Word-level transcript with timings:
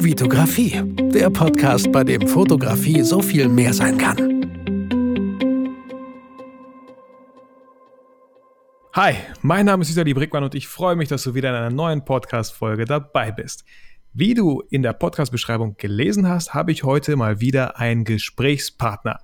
Vitografie, 0.00 0.80
der 1.12 1.28
Podcast, 1.28 1.90
bei 1.90 2.04
dem 2.04 2.28
Fotografie 2.28 3.02
so 3.02 3.20
viel 3.20 3.48
mehr 3.48 3.74
sein 3.74 3.98
kann. 3.98 4.16
Hi, 8.92 9.14
mein 9.42 9.66
Name 9.66 9.82
ist 9.82 9.90
Isali 9.90 10.14
Brickmann 10.14 10.44
und 10.44 10.54
ich 10.54 10.68
freue 10.68 10.94
mich, 10.94 11.08
dass 11.08 11.24
du 11.24 11.34
wieder 11.34 11.50
in 11.50 11.56
einer 11.56 11.70
neuen 11.70 12.04
Podcast-Folge 12.04 12.84
dabei 12.84 13.32
bist. 13.32 13.64
Wie 14.12 14.34
du 14.34 14.62
in 14.70 14.82
der 14.82 14.92
Podcast-Beschreibung 14.92 15.76
gelesen 15.78 16.28
hast, 16.28 16.54
habe 16.54 16.70
ich 16.70 16.84
heute 16.84 17.16
mal 17.16 17.40
wieder 17.40 17.80
einen 17.80 18.04
Gesprächspartner. 18.04 19.18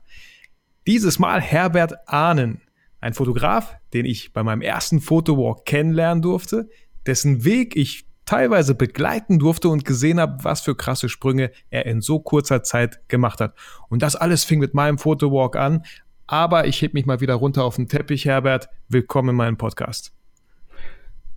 Dieses 0.89 1.21
Mal 1.21 1.41
Herbert 1.41 1.95
Ahnen, 2.09 2.63
ein 3.01 3.15
Fotograf, 3.15 3.77
den 3.93 4.07
ich 4.07 4.33
bei 4.33 4.43
meinem 4.43 4.61
ersten 4.61 5.01
Fotowalk 5.01 5.67
kennenlernen 5.67 6.21
durfte, 6.21 6.69
dessen 7.07 7.45
Weg 7.45 7.77
ich 7.77 8.07
teilweise 8.25 8.75
begleiten 8.75 9.39
durfte 9.39 9.69
und 9.69 9.85
gesehen 9.85 10.21
habe, 10.21 10.43
was 10.45 10.61
für 10.61 10.75
krasse 10.75 11.09
Sprünge 11.09 11.51
er 11.71 11.87
in 11.87 12.01
so 12.01 12.21
kurzer 12.21 12.63
Zeit 12.63 13.09
gemacht 13.09 13.41
hat. 13.41 13.55
Und 13.89 14.03
das 14.03 14.17
alles 14.17 14.45
fing 14.45 14.61
mit 14.61 14.75
meinem 14.75 14.99
Fotowalk 14.99 15.57
an. 15.57 15.85
Aber 16.27 16.67
ich 16.67 16.81
heb 16.81 16.95
mich 16.95 17.05
mal 17.05 17.21
wieder 17.21 17.35
runter 17.35 17.65
auf 17.65 17.77
den 17.77 17.89
Teppich, 17.89 18.25
Herbert. 18.25 18.69
Willkommen 18.89 19.31
in 19.31 19.37
meinem 19.37 19.57
Podcast. 19.59 20.13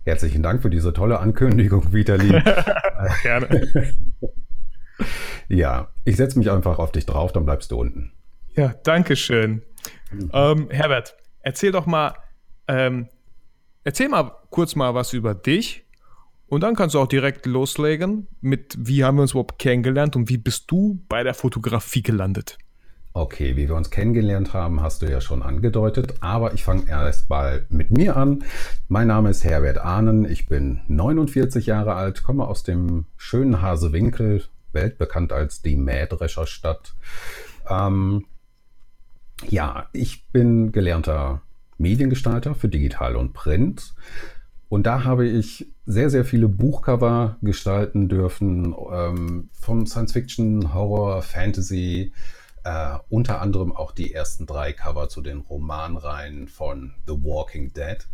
Herzlichen 0.04 0.42
Dank 0.42 0.62
für 0.62 0.70
diese 0.70 0.94
tolle 0.94 1.20
Ankündigung, 1.20 1.92
Vitali. 1.92 2.28
Gerne. 3.22 3.92
ja, 5.48 5.88
ich 6.04 6.16
setze 6.16 6.38
mich 6.38 6.50
einfach 6.50 6.78
auf 6.78 6.92
dich 6.92 7.04
drauf, 7.04 7.32
dann 7.32 7.44
bleibst 7.44 7.70
du 7.70 7.78
unten. 7.78 8.12
Ja, 8.54 8.74
danke 8.84 9.16
schön. 9.16 9.62
Mhm. 10.10 10.30
Ähm, 10.32 10.68
Herbert, 10.70 11.14
erzähl 11.42 11.72
doch 11.72 11.84
mal, 11.84 12.14
ähm, 12.66 13.08
erzähl 13.84 14.08
mal 14.08 14.32
kurz 14.48 14.74
mal 14.74 14.94
was 14.94 15.12
über 15.12 15.34
dich 15.34 15.84
und 16.48 16.62
dann 16.62 16.74
kannst 16.74 16.94
du 16.94 17.00
auch 17.00 17.06
direkt 17.06 17.46
loslegen 17.46 18.26
mit, 18.40 18.76
wie 18.78 19.04
haben 19.04 19.16
wir 19.16 19.22
uns 19.22 19.32
überhaupt 19.32 19.58
kennengelernt 19.58 20.16
und 20.16 20.28
wie 20.28 20.38
bist 20.38 20.70
du 20.70 21.00
bei 21.08 21.22
der 21.22 21.34
Fotografie 21.34 22.02
gelandet? 22.02 22.58
Okay, 23.12 23.56
wie 23.56 23.68
wir 23.68 23.74
uns 23.74 23.90
kennengelernt 23.90 24.52
haben, 24.52 24.80
hast 24.80 25.02
du 25.02 25.10
ja 25.10 25.20
schon 25.20 25.42
angedeutet, 25.42 26.14
aber 26.20 26.54
ich 26.54 26.62
fange 26.62 26.88
erst 26.88 27.28
mal 27.28 27.66
mit 27.68 27.90
mir 27.90 28.16
an. 28.16 28.44
Mein 28.86 29.08
Name 29.08 29.30
ist 29.30 29.44
Herbert 29.44 29.78
Ahnen, 29.78 30.30
ich 30.30 30.46
bin 30.46 30.80
49 30.88 31.66
Jahre 31.66 31.94
alt, 31.94 32.22
komme 32.22 32.46
aus 32.46 32.62
dem 32.62 33.06
schönen 33.16 33.60
Hasewinkel, 33.60 34.44
weltbekannt 34.72 35.32
als 35.32 35.62
die 35.62 35.76
Mähdrescherstadt. 35.76 36.94
Ähm, 37.68 38.26
ja, 39.48 39.88
ich 39.92 40.28
bin 40.28 40.70
gelernter 40.72 41.42
Mediengestalter 41.78 42.54
für 42.54 42.68
Digital 42.68 43.16
und 43.16 43.32
Print. 43.32 43.94
Und 44.68 44.86
da 44.86 45.04
habe 45.04 45.26
ich 45.26 45.66
sehr, 45.86 46.10
sehr 46.10 46.24
viele 46.24 46.48
Buchcover 46.48 47.36
gestalten 47.40 48.08
dürfen, 48.08 48.74
ähm, 48.92 49.48
von 49.52 49.86
Science 49.86 50.12
Fiction, 50.12 50.74
Horror, 50.74 51.22
Fantasy, 51.22 52.12
äh, 52.64 52.98
unter 53.08 53.40
anderem 53.40 53.74
auch 53.74 53.92
die 53.92 54.12
ersten 54.12 54.44
drei 54.44 54.72
Cover 54.74 55.08
zu 55.08 55.22
den 55.22 55.38
Romanreihen 55.38 56.48
von 56.48 56.92
The 57.06 57.14
Walking 57.14 57.72
Dead. 57.72 58.06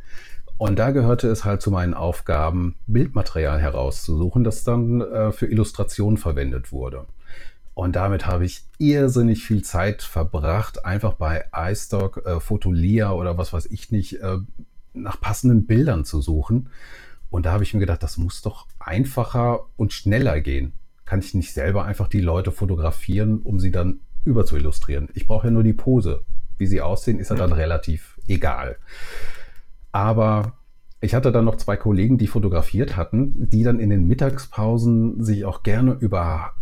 Und 0.56 0.78
da 0.78 0.92
gehörte 0.92 1.28
es 1.28 1.44
halt 1.44 1.60
zu 1.60 1.72
meinen 1.72 1.94
Aufgaben, 1.94 2.76
Bildmaterial 2.86 3.60
herauszusuchen, 3.60 4.44
das 4.44 4.62
dann 4.62 5.00
äh, 5.00 5.32
für 5.32 5.46
Illustrationen 5.46 6.16
verwendet 6.16 6.70
wurde. 6.70 7.06
Und 7.74 7.96
damit 7.96 8.26
habe 8.26 8.44
ich 8.44 8.62
irrsinnig 8.78 9.42
viel 9.42 9.62
Zeit 9.62 10.02
verbracht, 10.02 10.84
einfach 10.84 11.14
bei 11.14 11.46
iStock, 11.52 12.24
äh, 12.24 12.38
Fotolia 12.38 13.12
oder 13.12 13.36
was 13.36 13.52
weiß 13.52 13.66
ich 13.66 13.90
nicht, 13.90 14.22
äh, 14.22 14.38
nach 14.94 15.20
passenden 15.20 15.66
Bildern 15.66 16.04
zu 16.04 16.20
suchen. 16.20 16.70
Und 17.30 17.46
da 17.46 17.52
habe 17.52 17.64
ich 17.64 17.74
mir 17.74 17.80
gedacht, 17.80 18.02
das 18.02 18.16
muss 18.16 18.42
doch 18.42 18.66
einfacher 18.78 19.66
und 19.76 19.92
schneller 19.92 20.40
gehen. 20.40 20.72
Kann 21.04 21.20
ich 21.20 21.34
nicht 21.34 21.52
selber 21.52 21.84
einfach 21.84 22.08
die 22.08 22.20
Leute 22.20 22.52
fotografieren, 22.52 23.40
um 23.42 23.60
sie 23.60 23.70
dann 23.70 24.00
über 24.24 24.46
zu 24.46 24.56
illustrieren? 24.56 25.08
Ich 25.14 25.26
brauche 25.26 25.48
ja 25.48 25.50
nur 25.50 25.64
die 25.64 25.72
Pose. 25.72 26.22
Wie 26.56 26.66
sie 26.66 26.80
aussehen, 26.80 27.18
ist 27.18 27.30
ja 27.30 27.36
dann 27.36 27.52
relativ 27.52 28.18
egal. 28.28 28.76
Aber 29.90 30.54
ich 31.00 31.14
hatte 31.14 31.32
dann 31.32 31.44
noch 31.44 31.56
zwei 31.56 31.76
Kollegen, 31.76 32.16
die 32.16 32.28
fotografiert 32.28 32.96
hatten, 32.96 33.48
die 33.50 33.62
dann 33.62 33.80
in 33.80 33.90
den 33.90 34.06
Mittagspausen 34.06 35.22
sich 35.22 35.44
auch 35.44 35.62
gerne 35.62 35.92
über 36.00 36.52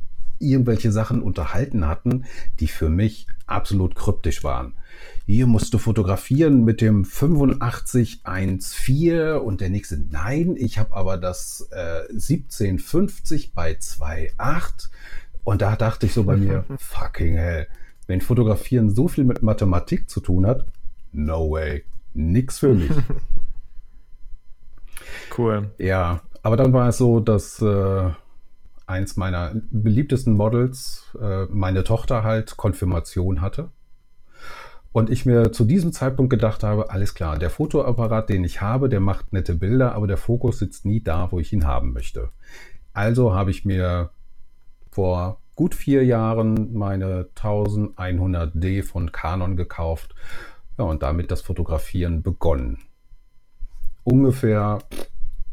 irgendwelche 0.43 0.93
Sachen 0.93 1.23
unterhalten 1.23 1.87
hatten, 1.87 2.25
die 2.61 2.69
für 2.69 2.89
mich 2.89 3.27
absolut 3.47 3.95
kryptisch 3.95 4.45
waren 4.45 4.75
hier 5.27 5.47
musst 5.47 5.73
du 5.73 5.79
fotografieren 5.79 6.65
mit 6.65 6.81
dem 6.81 7.05
8514 7.05 9.37
und 9.37 9.61
der 9.61 9.71
nächste, 9.71 10.05
nein, 10.11 10.57
ich 10.59 10.79
habe 10.79 10.95
aber 10.95 11.17
das 11.17 11.69
äh, 11.71 12.09
1750 12.11 13.55
bei 13.55 13.71
2.8 13.73 14.89
und 15.45 15.63
da 15.63 15.77
dachte 15.77 16.07
ich 16.07 16.13
so 16.13 16.25
bei 16.25 16.37
mir, 16.37 16.65
fucking 16.79 17.37
hell, 17.37 17.69
wenn 18.07 18.21
Fotografieren 18.21 18.91
so 18.91 19.07
viel 19.09 19.25
mit 19.25 19.43
Mathematik 19.43 20.11
zu 20.11 20.21
tun 20.21 20.47
hat, 20.47 20.67
no 21.13 21.51
way, 21.51 21.85
nix 22.15 22.59
für 22.59 22.75
mich. 22.75 22.93
Cool. 25.37 25.71
Ja, 25.79 26.23
aber 26.43 26.57
dann 26.59 26.75
war 26.75 26.89
es 26.89 26.99
so, 26.99 27.21
dass 27.21 27.63
äh, 27.63 28.11
eins 28.93 29.17
meiner 29.17 29.53
beliebtesten 29.71 30.35
Models, 30.35 31.05
äh, 31.21 31.47
meine 31.47 31.85
Tochter 31.85 32.23
halt 32.23 32.57
Konfirmation 32.57 33.41
hatte. 33.41 33.71
Und 34.93 35.09
ich 35.09 35.25
mir 35.25 35.53
zu 35.53 35.65
diesem 35.65 35.93
Zeitpunkt 35.93 36.29
gedacht 36.31 36.63
habe, 36.63 36.91
alles 36.91 37.15
klar, 37.15 37.39
der 37.39 37.49
Fotoapparat, 37.49 38.29
den 38.29 38.45
ich 38.45 38.61
habe, 38.61 38.91
der 38.91 39.01
macht 39.01 39.33
nette 39.33 39.55
Bilder, 39.55 39.95
aber 39.95 40.07
der 40.07 40.19
Fokus 40.19 40.59
sitzt 40.59 40.85
nie 40.85 41.03
da, 41.03 41.33
wo 41.33 41.41
ich 41.41 41.53
ihn 41.53 41.67
haben 41.67 41.95
möchte. 41.95 42.31
Also 42.93 43.35
habe 43.35 43.51
ich 43.51 43.65
mir 43.65 44.11
vor 44.91 45.41
gut 45.57 45.75
vier 45.75 46.05
Jahren 46.05 46.75
meine 46.75 47.29
1100D 47.35 48.83
von 48.83 49.13
Canon 49.13 49.57
gekauft 49.57 50.15
ja, 50.79 50.85
und 50.85 51.03
damit 51.03 51.31
das 51.31 51.41
Fotografieren 51.41 52.23
begonnen. 52.23 52.79
Ungefähr 54.05 54.81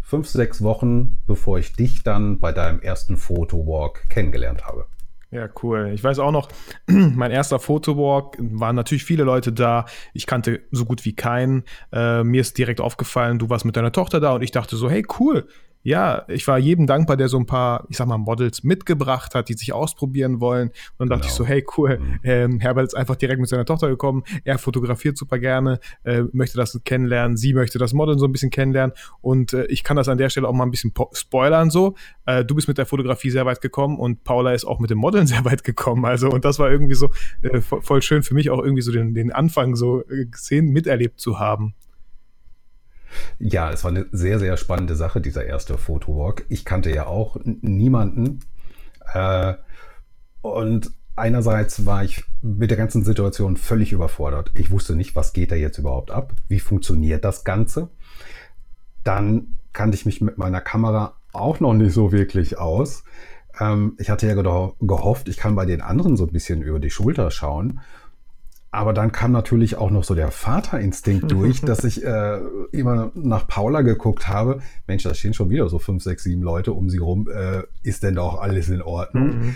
fünf, 0.10 0.28
sechs 0.28 0.64
Wochen, 0.64 1.20
bevor 1.28 1.60
ich 1.60 1.74
dich 1.74 2.02
dann 2.02 2.40
bei 2.40 2.52
deinem 2.52 2.82
ersten 2.82 3.16
Fotowalk 3.16 4.10
kennengelernt 4.10 4.66
habe. 4.66 4.88
Ja, 5.30 5.48
cool. 5.62 5.92
Ich 5.94 6.04
weiß 6.04 6.18
auch 6.18 6.32
noch, 6.32 6.50
mein 6.88 7.30
erster 7.30 7.60
Fotowalk 7.60 8.36
waren 8.40 8.76
natürlich 8.76 9.04
viele 9.04 9.24
Leute 9.24 9.54
da. 9.54 9.86
Ich 10.16 10.26
kannte 10.26 10.62
so 10.72 10.86
gut 10.86 11.06
wie 11.06 11.14
keinen. 11.14 11.64
Äh, 11.94 12.24
mir 12.24 12.42
ist 12.42 12.58
direkt 12.58 12.82
aufgefallen, 12.82 13.38
du 13.38 13.52
warst 13.52 13.66
mit 13.66 13.78
deiner 13.78 13.92
Tochter 13.92 14.20
da 14.20 14.34
und 14.34 14.42
ich 14.42 14.50
dachte 14.50 14.78
so, 14.78 14.90
hey, 14.90 15.06
cool, 15.20 15.48
ja, 15.82 16.26
ich 16.28 16.46
war 16.48 16.58
jedem 16.58 16.88
dankbar, 16.88 17.16
der 17.16 17.30
so 17.30 17.38
ein 17.38 17.46
paar, 17.46 17.86
ich 17.90 17.98
sag 17.98 18.08
mal, 18.08 18.18
Models 18.18 18.64
mitgebracht 18.64 19.34
hat, 19.34 19.48
die 19.48 19.54
sich 19.54 19.72
ausprobieren 19.72 20.42
wollen. 20.42 20.70
Und 20.70 20.76
dann 21.00 21.08
genau. 21.08 21.16
dachte 21.16 21.28
ich 21.28 21.34
so, 21.34 21.44
genau. 21.44 21.56
hey, 21.56 21.66
cool, 21.78 22.00
mhm. 22.00 22.20
ähm, 22.24 22.60
Herbert 22.60 22.88
ist 22.88 22.96
einfach 22.96 23.16
direkt 23.16 23.40
mit 23.40 23.50
seiner 23.50 23.66
Tochter 23.66 23.88
gekommen. 23.88 24.24
Er 24.44 24.58
fotografiert 24.58 25.18
super 25.18 25.40
gerne, 25.40 25.80
äh, 26.04 26.24
möchte 26.34 26.58
das 26.58 26.80
kennenlernen. 26.84 27.38
Sie 27.38 27.54
möchte 27.54 27.80
das 27.80 27.94
Model 27.94 28.20
so 28.20 28.26
ein 28.26 28.32
bisschen 28.32 28.50
kennenlernen. 28.50 28.94
Und 29.22 29.54
äh, 29.54 29.66
ich 29.68 29.84
kann 29.84 29.96
das 29.96 30.10
an 30.10 30.18
der 30.18 30.30
Stelle 30.30 30.48
auch 30.48 30.54
mal 30.54 30.66
ein 30.66 30.72
bisschen 30.72 30.94
spoilern 31.14 31.70
so. 31.70 31.96
Äh, 32.26 32.44
du 32.44 32.56
bist 32.56 32.68
mit 32.68 32.78
der 32.78 32.86
Fotografie 32.86 33.30
sehr 33.30 33.46
weit 33.46 33.62
gekommen 33.62 33.98
und 33.98 34.26
Paula 34.26 34.54
ist 34.54 34.66
auch 34.66 34.80
mit 34.80 34.90
dem 34.90 34.98
Modeln 34.98 35.28
sehr 35.28 35.46
weit 35.46 35.64
gekommen. 35.64 36.04
Also, 36.06 36.30
und 36.30 36.44
das 36.44 36.60
war 36.60 36.70
irgendwie 36.70 36.96
so 36.96 37.10
äh, 37.42 37.62
voll 37.62 38.02
schön 38.02 38.24
für 38.24 38.34
mich 38.34 38.50
auch 38.50 38.62
irgendwie 38.62 38.82
so 38.82 38.92
den, 38.92 39.14
den 39.14 39.32
Anfang 39.32 39.76
so 39.76 40.02
äh, 40.10 40.26
gesehen, 40.26 40.72
miterlebt 40.72 41.22
zu 41.22 41.40
haben. 41.40 41.74
Ja, 43.40 43.72
es 43.72 43.84
war 43.84 43.92
eine 43.92 44.06
sehr, 44.12 44.40
sehr 44.40 44.58
spannende 44.58 44.96
Sache, 44.96 45.22
dieser 45.22 45.46
erste 45.46 45.78
Fotowalk. 45.78 46.46
Ich 46.50 46.66
kannte 46.66 46.94
ja 46.94 47.08
auch 47.08 47.38
niemanden. 47.44 48.40
Äh, 49.14 49.54
und 50.42 50.92
einerseits 51.16 51.86
war 51.86 52.04
ich 52.04 52.24
mit 52.42 52.72
der 52.72 52.78
ganzen 52.78 53.04
Situation 53.04 53.58
völlig 53.58 53.92
überfordert. 53.92 54.52
Ich 54.54 54.72
wusste 54.72 54.96
nicht, 54.96 55.16
was 55.16 55.34
geht 55.34 55.52
da 55.52 55.56
jetzt 55.56 55.78
überhaupt 55.78 56.12
ab? 56.12 56.34
Wie 56.48 56.60
funktioniert 56.60 57.26
das 57.26 57.44
Ganze? 57.44 57.90
Dann 59.04 59.56
kannte 59.74 59.96
ich 59.96 60.06
mich 60.06 60.22
mit 60.22 60.38
meiner 60.38 60.62
Kamera 60.62 61.16
auch 61.32 61.60
noch 61.60 61.74
nicht 61.74 61.94
so 61.94 62.12
wirklich 62.12 62.58
aus. 62.58 63.04
Ähm, 63.60 63.94
ich 63.98 64.10
hatte 64.10 64.28
ja 64.28 64.34
gehofft, 64.36 65.28
ich 65.30 65.38
kann 65.38 65.56
bei 65.56 65.66
den 65.66 65.82
anderen 65.82 66.18
so 66.18 66.26
ein 66.26 66.32
bisschen 66.32 66.62
über 66.62 66.80
die 66.80 66.90
Schulter 66.90 67.32
schauen 67.32 67.82
aber 68.72 68.94
dann 68.94 69.12
kam 69.12 69.32
natürlich 69.32 69.78
auch 69.78 69.90
noch 69.90 70.04
so 70.04 70.16
der 70.16 70.32
Vaterinstinkt 70.32 71.32
durch, 71.32 71.62
dass 71.62 71.84
ich 71.84 72.04
äh, 72.04 72.40
immer 72.72 73.12
nach 73.16 73.48
Paula 73.48 73.82
geguckt 73.82 74.28
habe. 74.28 74.62
Mensch, 74.88 75.04
da 75.04 75.14
stehen 75.14 75.34
schon 75.34 75.50
wieder 75.50 75.70
so 75.70 75.80
fünf, 75.80 76.04
sechs, 76.04 76.24
sieben 76.24 76.44
Leute 76.44 76.74
um 76.74 76.90
sie 76.90 77.00
rum. 77.00 77.28
Äh, 77.30 77.64
ist 77.84 78.04
denn 78.04 78.16
doch 78.16 78.40
alles 78.40 78.70
in 78.70 78.82
Ordnung? 78.82 79.28
Mhm. 79.28 79.56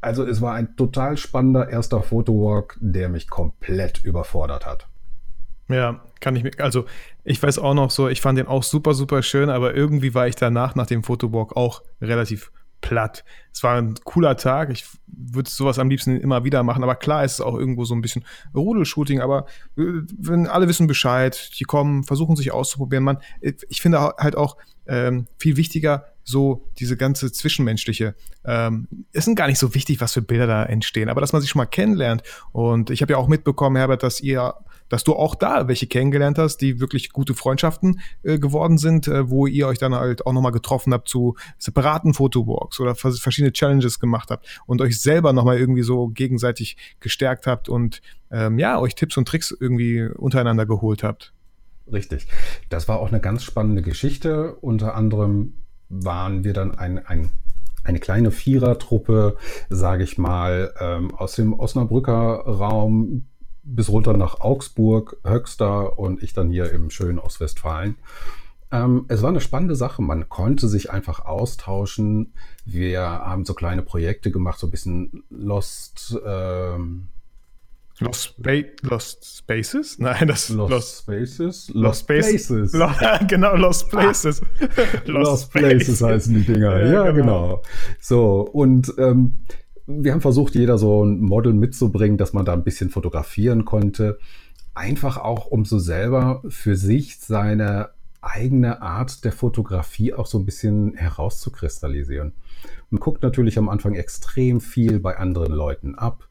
Also 0.00 0.24
es 0.24 0.40
war 0.40 0.54
ein 0.54 0.76
total 0.76 1.16
spannender 1.16 1.68
erster 1.68 2.02
Fotowalk, 2.02 2.76
der 2.80 3.08
mich 3.08 3.28
komplett 3.28 4.04
überfordert 4.04 4.66
hat. 4.66 4.86
Ja, 5.68 6.00
kann 6.20 6.36
ich 6.36 6.44
mir, 6.44 6.52
also 6.58 6.84
ich 7.24 7.42
weiß 7.42 7.58
auch 7.58 7.74
noch 7.74 7.90
so, 7.90 8.08
ich 8.08 8.20
fand 8.20 8.38
den 8.38 8.46
auch 8.46 8.62
super, 8.62 8.94
super 8.94 9.22
schön, 9.22 9.50
aber 9.50 9.74
irgendwie 9.74 10.14
war 10.14 10.28
ich 10.28 10.36
danach, 10.36 10.76
nach 10.76 10.86
dem 10.86 11.02
Fotowalk 11.02 11.56
auch 11.56 11.82
relativ 12.00 12.52
platt. 12.80 13.24
Es 13.56 13.62
war 13.62 13.78
ein 13.80 13.94
cooler 14.04 14.36
Tag. 14.36 14.68
Ich 14.70 14.84
würde 15.06 15.48
sowas 15.48 15.78
am 15.78 15.88
liebsten 15.88 16.20
immer 16.20 16.44
wieder 16.44 16.62
machen. 16.62 16.82
Aber 16.82 16.94
klar 16.94 17.24
ist 17.24 17.32
es 17.32 17.40
auch 17.40 17.58
irgendwo 17.58 17.86
so 17.86 17.94
ein 17.94 18.02
bisschen 18.02 18.22
Rudelshooting. 18.54 19.22
Aber 19.22 19.46
äh, 19.78 20.02
wenn 20.18 20.46
alle 20.46 20.68
wissen 20.68 20.86
Bescheid, 20.86 21.52
die 21.58 21.64
kommen, 21.64 22.04
versuchen 22.04 22.36
sich 22.36 22.52
auszuprobieren. 22.52 23.02
Man, 23.02 23.16
ich 23.40 23.80
finde 23.80 23.98
halt 24.18 24.36
auch, 24.36 24.58
ähm, 24.86 25.26
viel 25.38 25.56
wichtiger 25.56 26.04
so 26.22 26.68
diese 26.78 26.98
ganze 26.98 27.32
zwischenmenschliche. 27.32 28.14
Ähm, 28.44 28.88
es 29.12 29.24
sind 29.24 29.36
gar 29.36 29.46
nicht 29.46 29.58
so 29.58 29.74
wichtig, 29.74 30.02
was 30.02 30.12
für 30.12 30.22
Bilder 30.22 30.46
da 30.46 30.64
entstehen, 30.64 31.08
aber 31.08 31.22
dass 31.22 31.32
man 31.32 31.40
sich 31.40 31.50
schon 31.50 31.60
mal 31.60 31.66
kennenlernt. 31.66 32.24
Und 32.52 32.90
ich 32.90 33.00
habe 33.00 33.12
ja 33.12 33.16
auch 33.16 33.28
mitbekommen, 33.28 33.76
Herbert, 33.76 34.02
dass 34.02 34.20
ihr 34.20 34.54
dass 34.88 35.04
du 35.04 35.14
auch 35.14 35.34
da 35.34 35.68
welche 35.68 35.86
kennengelernt 35.86 36.38
hast, 36.38 36.58
die 36.58 36.80
wirklich 36.80 37.12
gute 37.12 37.34
Freundschaften 37.34 38.00
äh, 38.22 38.38
geworden 38.38 38.78
sind, 38.78 39.08
äh, 39.08 39.28
wo 39.28 39.46
ihr 39.46 39.66
euch 39.66 39.78
dann 39.78 39.94
halt 39.94 40.26
auch 40.26 40.32
nochmal 40.32 40.52
getroffen 40.52 40.92
habt 40.92 41.08
zu 41.08 41.36
separaten 41.58 42.14
Fotowalks 42.14 42.80
oder 42.80 42.94
verschiedene 42.94 43.45
Challenges 43.52 43.98
gemacht 43.98 44.30
habt 44.30 44.46
und 44.66 44.80
euch 44.80 45.00
selber 45.00 45.32
nochmal 45.32 45.58
irgendwie 45.58 45.82
so 45.82 46.08
gegenseitig 46.08 46.76
gestärkt 47.00 47.46
habt 47.46 47.68
und 47.68 48.00
ähm, 48.30 48.58
ja, 48.58 48.78
euch 48.78 48.94
Tipps 48.94 49.16
und 49.16 49.28
Tricks 49.28 49.56
irgendwie 49.58 50.02
untereinander 50.02 50.66
geholt 50.66 51.02
habt. 51.02 51.32
Richtig. 51.92 52.26
Das 52.68 52.88
war 52.88 52.98
auch 52.98 53.08
eine 53.08 53.20
ganz 53.20 53.44
spannende 53.44 53.82
Geschichte. 53.82 54.54
Unter 54.56 54.94
anderem 54.94 55.54
waren 55.88 56.42
wir 56.42 56.52
dann 56.52 56.76
ein, 56.76 57.04
ein 57.06 57.30
eine 57.84 58.00
kleine 58.00 58.32
Vierertruppe, 58.32 59.36
sage 59.68 60.02
ich 60.02 60.18
mal, 60.18 60.74
ähm, 60.80 61.14
aus 61.14 61.36
dem 61.36 61.52
Osnabrücker 61.52 62.44
Raum 62.44 63.26
bis 63.62 63.88
runter 63.88 64.16
nach 64.16 64.40
Augsburg, 64.40 65.16
Höxter 65.24 65.98
und 65.98 66.22
ich 66.22 66.32
dann 66.32 66.50
hier 66.50 66.72
im 66.72 66.90
schönen 66.90 67.18
Ostwestfalen. 67.18 67.96
Ähm, 68.72 69.04
es 69.08 69.22
war 69.22 69.30
eine 69.30 69.40
spannende 69.40 69.76
Sache. 69.76 70.02
Man 70.02 70.28
konnte 70.28 70.68
sich 70.68 70.90
einfach 70.90 71.24
austauschen. 71.24 72.32
Wir 72.64 73.00
haben 73.00 73.44
so 73.44 73.54
kleine 73.54 73.82
Projekte 73.82 74.30
gemacht, 74.30 74.58
so 74.58 74.66
ein 74.66 74.70
bisschen 74.70 75.24
Lost. 75.30 76.18
Ähm, 76.26 77.08
Lost, 77.98 78.34
Spa 78.38 78.62
Lost 78.82 79.38
Spaces? 79.38 79.98
Nein, 80.00 80.28
das 80.28 80.50
Lost, 80.50 80.70
Lost 80.70 80.98
Spaces? 80.98 81.68
Lost, 81.68 81.74
Lost 81.74 82.06
Places. 82.06 82.72
Lo 82.74 82.90
genau, 83.28 83.56
Lost 83.56 83.88
Places. 83.88 84.42
Lost, 85.06 85.06
Lost 85.06 85.52
Places 85.52 86.02
heißen 86.02 86.34
die 86.34 86.42
Dinger. 86.42 86.78
Ja, 86.80 86.92
ja 86.92 87.10
genau. 87.12 87.42
genau. 87.42 87.62
So, 88.00 88.40
und 88.40 88.92
ähm, 88.98 89.38
wir 89.86 90.12
haben 90.12 90.20
versucht, 90.20 90.54
jeder 90.56 90.76
so 90.76 91.04
ein 91.04 91.20
Model 91.20 91.52
mitzubringen, 91.52 92.18
dass 92.18 92.32
man 92.32 92.44
da 92.44 92.52
ein 92.52 92.64
bisschen 92.64 92.90
fotografieren 92.90 93.64
konnte. 93.64 94.18
Einfach 94.74 95.16
auch, 95.16 95.46
um 95.46 95.64
so 95.64 95.78
selber 95.78 96.42
für 96.48 96.76
sich 96.76 97.18
seine 97.18 97.95
eigene 98.22 98.82
Art 98.82 99.24
der 99.24 99.32
Fotografie 99.32 100.14
auch 100.14 100.26
so 100.26 100.38
ein 100.38 100.44
bisschen 100.44 100.94
herauszukristallisieren. 100.94 102.32
Man 102.90 103.00
guckt 103.00 103.22
natürlich 103.22 103.58
am 103.58 103.68
Anfang 103.68 103.94
extrem 103.94 104.60
viel 104.60 105.00
bei 105.00 105.16
anderen 105.16 105.52
Leuten 105.52 105.94
ab. 105.94 106.28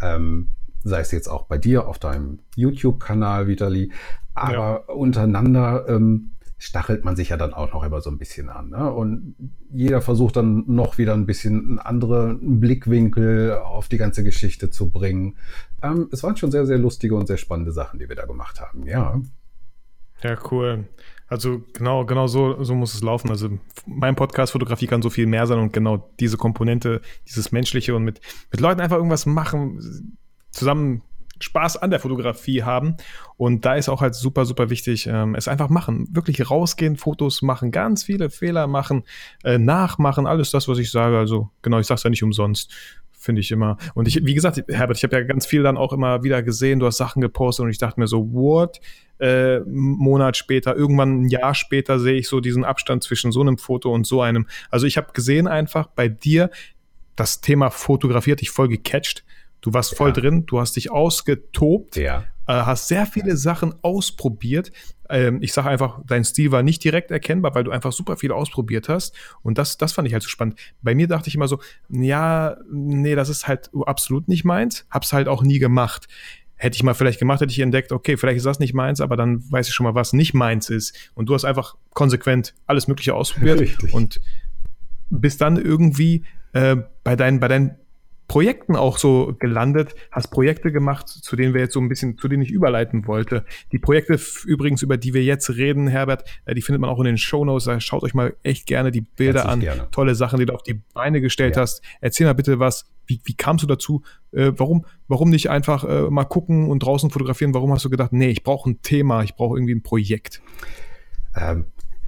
Ähm, 0.00 0.50
sei 0.84 1.00
es 1.00 1.10
jetzt 1.10 1.28
auch 1.28 1.46
bei 1.46 1.58
dir 1.58 1.88
auf 1.88 1.98
deinem 1.98 2.40
YouTube-Kanal, 2.56 3.48
Vitali. 3.48 3.92
Aber 4.34 4.52
ja. 4.52 4.94
untereinander 4.94 5.86
ähm, 5.88 6.32
stachelt 6.58 7.04
man 7.04 7.14
sich 7.16 7.28
ja 7.28 7.36
dann 7.36 7.54
auch 7.54 7.72
noch 7.72 7.84
immer 7.84 8.00
so 8.00 8.10
ein 8.10 8.18
bisschen 8.18 8.48
an. 8.48 8.70
Ne? 8.70 8.92
Und 8.92 9.34
jeder 9.70 10.00
versucht 10.00 10.36
dann 10.36 10.64
noch 10.66 10.98
wieder 10.98 11.14
ein 11.14 11.26
bisschen 11.26 11.68
einen 11.68 11.78
anderen 11.78 12.60
Blickwinkel 12.60 13.58
auf 13.58 13.88
die 13.88 13.98
ganze 13.98 14.24
Geschichte 14.24 14.70
zu 14.70 14.90
bringen. 14.90 15.36
Ähm, 15.82 16.08
es 16.12 16.22
waren 16.22 16.36
schon 16.36 16.50
sehr, 16.50 16.66
sehr 16.66 16.78
lustige 16.78 17.14
und 17.14 17.26
sehr 17.26 17.36
spannende 17.36 17.72
Sachen, 17.72 18.00
die 18.00 18.08
wir 18.08 18.16
da 18.16 18.26
gemacht 18.26 18.60
haben, 18.60 18.86
ja. 18.86 19.20
Ja, 20.22 20.36
cool. 20.50 20.84
Also 21.28 21.62
genau, 21.74 22.06
genau 22.06 22.26
so, 22.26 22.62
so 22.64 22.74
muss 22.74 22.94
es 22.94 23.02
laufen. 23.02 23.30
Also 23.30 23.50
mein 23.86 24.16
Podcast 24.16 24.52
Fotografie 24.52 24.86
kann 24.86 25.02
so 25.02 25.10
viel 25.10 25.26
mehr 25.26 25.46
sein 25.46 25.58
und 25.58 25.72
genau 25.72 26.10
diese 26.18 26.38
Komponente, 26.38 27.02
dieses 27.26 27.52
Menschliche 27.52 27.94
und 27.94 28.04
mit, 28.04 28.20
mit 28.50 28.60
Leuten 28.60 28.80
einfach 28.80 28.96
irgendwas 28.96 29.26
machen, 29.26 30.16
zusammen 30.50 31.02
Spaß 31.40 31.76
an 31.76 31.90
der 31.90 32.00
Fotografie 32.00 32.62
haben. 32.62 32.96
Und 33.36 33.64
da 33.64 33.74
ist 33.74 33.88
auch 33.88 34.00
halt 34.00 34.14
super, 34.14 34.44
super 34.44 34.70
wichtig, 34.70 35.06
ähm, 35.06 35.34
es 35.34 35.48
einfach 35.48 35.68
machen. 35.68 36.08
Wirklich 36.10 36.50
rausgehen, 36.50 36.96
Fotos 36.96 37.42
machen, 37.42 37.70
ganz 37.70 38.02
viele 38.04 38.30
Fehler 38.30 38.66
machen, 38.66 39.04
äh, 39.44 39.58
nachmachen, 39.58 40.26
alles 40.26 40.50
das, 40.50 40.66
was 40.68 40.78
ich 40.78 40.90
sage. 40.90 41.18
Also 41.18 41.50
genau, 41.62 41.78
ich 41.78 41.86
sage 41.86 41.98
es 41.98 42.02
ja 42.04 42.10
nicht 42.10 42.22
umsonst. 42.22 42.72
Finde 43.28 43.42
ich 43.42 43.50
immer. 43.50 43.76
Und 43.92 44.08
ich, 44.08 44.24
wie 44.24 44.32
gesagt, 44.32 44.64
Herbert, 44.68 44.96
ich 44.96 45.04
habe 45.04 45.14
ja 45.14 45.22
ganz 45.22 45.44
viel 45.44 45.62
dann 45.62 45.76
auch 45.76 45.92
immer 45.92 46.22
wieder 46.22 46.42
gesehen, 46.42 46.78
du 46.78 46.86
hast 46.86 46.96
Sachen 46.96 47.20
gepostet 47.20 47.64
und 47.64 47.70
ich 47.70 47.76
dachte 47.76 48.00
mir 48.00 48.06
so, 48.06 48.32
what? 48.32 48.80
Äh, 49.18 49.60
Monat 49.66 50.38
später, 50.38 50.74
irgendwann 50.74 51.24
ein 51.24 51.28
Jahr 51.28 51.54
später 51.54 51.98
sehe 51.98 52.14
ich 52.14 52.26
so 52.26 52.40
diesen 52.40 52.64
Abstand 52.64 53.02
zwischen 53.02 53.30
so 53.30 53.42
einem 53.42 53.58
Foto 53.58 53.92
und 53.92 54.06
so 54.06 54.22
einem. 54.22 54.46
Also 54.70 54.86
ich 54.86 54.96
habe 54.96 55.12
gesehen 55.12 55.46
einfach 55.46 55.88
bei 55.88 56.08
dir, 56.08 56.48
das 57.16 57.42
Thema 57.42 57.68
fotografiert 57.68 58.40
dich 58.40 58.48
voll 58.48 58.68
gecatcht 58.68 59.24
Du 59.60 59.72
warst 59.74 59.96
voll 59.96 60.10
ja. 60.10 60.14
drin, 60.14 60.46
du 60.46 60.60
hast 60.60 60.76
dich 60.76 60.90
ausgetobt, 60.90 61.96
ja. 61.96 62.24
äh, 62.46 62.52
hast 62.52 62.88
sehr 62.88 63.06
viele 63.06 63.36
Sachen 63.36 63.74
ausprobiert. 63.82 64.70
Ähm, 65.08 65.38
ich 65.42 65.52
sage 65.52 65.68
einfach, 65.68 66.00
dein 66.06 66.24
Stil 66.24 66.52
war 66.52 66.62
nicht 66.62 66.82
direkt 66.84 67.10
erkennbar, 67.10 67.54
weil 67.54 67.64
du 67.64 67.70
einfach 67.70 67.92
super 67.92 68.16
viel 68.16 68.32
ausprobiert 68.32 68.88
hast. 68.88 69.14
Und 69.42 69.58
das, 69.58 69.78
das 69.78 69.92
fand 69.92 70.06
ich 70.08 70.14
halt 70.14 70.22
so 70.22 70.28
spannend. 70.28 70.58
Bei 70.82 70.94
mir 70.94 71.08
dachte 71.08 71.28
ich 71.28 71.34
immer 71.34 71.48
so, 71.48 71.60
ja, 71.88 72.56
nee, 72.70 73.14
das 73.14 73.28
ist 73.28 73.48
halt 73.48 73.70
absolut 73.86 74.28
nicht 74.28 74.44
meins. 74.44 74.86
Hab's 74.90 75.12
halt 75.12 75.28
auch 75.28 75.42
nie 75.42 75.58
gemacht. 75.58 76.08
Hätte 76.56 76.74
ich 76.74 76.82
mal 76.82 76.94
vielleicht 76.94 77.20
gemacht, 77.20 77.40
hätte 77.40 77.52
ich 77.52 77.60
entdeckt, 77.60 77.92
okay, 77.92 78.16
vielleicht 78.16 78.38
ist 78.38 78.46
das 78.46 78.58
nicht 78.58 78.74
meins, 78.74 79.00
aber 79.00 79.16
dann 79.16 79.48
weiß 79.50 79.68
ich 79.68 79.74
schon 79.74 79.84
mal, 79.84 79.94
was 79.94 80.12
nicht 80.12 80.34
meins 80.34 80.70
ist. 80.70 81.12
Und 81.14 81.28
du 81.28 81.34
hast 81.34 81.44
einfach 81.44 81.76
konsequent 81.94 82.54
alles 82.66 82.88
Mögliche 82.88 83.14
ausprobiert 83.14 83.60
Richtig. 83.60 83.94
und 83.94 84.20
bist 85.08 85.40
dann 85.40 85.56
irgendwie 85.56 86.24
äh, 86.52 86.76
bei 87.04 87.14
deinen, 87.16 87.38
bei 87.40 87.48
deinen 87.48 87.76
Projekten 88.28 88.76
auch 88.76 88.98
so 88.98 89.34
gelandet, 89.38 89.94
hast 90.12 90.28
Projekte 90.28 90.70
gemacht, 90.70 91.08
zu 91.08 91.34
denen 91.34 91.54
wir 91.54 91.62
jetzt 91.62 91.72
so 91.72 91.80
ein 91.80 91.88
bisschen, 91.88 92.18
zu 92.18 92.28
denen 92.28 92.42
ich 92.42 92.50
überleiten 92.50 93.06
wollte. 93.06 93.44
Die 93.72 93.78
Projekte 93.78 94.20
übrigens, 94.44 94.82
über 94.82 94.98
die 94.98 95.14
wir 95.14 95.24
jetzt 95.24 95.48
reden, 95.48 95.88
Herbert, 95.88 96.24
äh, 96.44 96.54
die 96.54 96.60
findet 96.60 96.82
man 96.82 96.90
auch 96.90 96.98
in 96.98 97.06
den 97.06 97.16
Shownotes. 97.16 97.64
Da 97.64 97.80
schaut 97.80 98.02
euch 98.02 98.12
mal 98.12 98.36
echt 98.42 98.66
gerne 98.66 98.90
die 98.90 99.00
Bilder 99.00 99.48
an. 99.48 99.60
Gerne. 99.60 99.88
Tolle 99.90 100.14
Sachen, 100.14 100.38
die 100.38 100.46
du 100.46 100.52
auf 100.52 100.62
die 100.62 100.74
Beine 100.92 101.22
gestellt 101.22 101.56
ja. 101.56 101.62
hast. 101.62 101.82
Erzähl 102.02 102.26
mal 102.26 102.34
bitte 102.34 102.58
was. 102.58 102.90
Wie, 103.06 103.18
wie 103.24 103.34
kamst 103.34 103.62
du 103.62 103.66
dazu? 103.66 104.02
Äh, 104.32 104.52
warum, 104.56 104.84
warum 105.08 105.30
nicht 105.30 105.48
einfach 105.48 105.84
äh, 105.84 106.10
mal 106.10 106.24
gucken 106.24 106.68
und 106.68 106.80
draußen 106.80 107.08
fotografieren? 107.08 107.54
Warum 107.54 107.72
hast 107.72 107.86
du 107.86 107.90
gedacht, 107.90 108.12
nee, 108.12 108.28
ich 108.28 108.42
brauche 108.42 108.68
ein 108.68 108.82
Thema, 108.82 109.22
ich 109.22 109.36
brauche 109.36 109.56
irgendwie 109.56 109.74
ein 109.74 109.82
Projekt? 109.82 110.42
Ähm, 111.34 111.64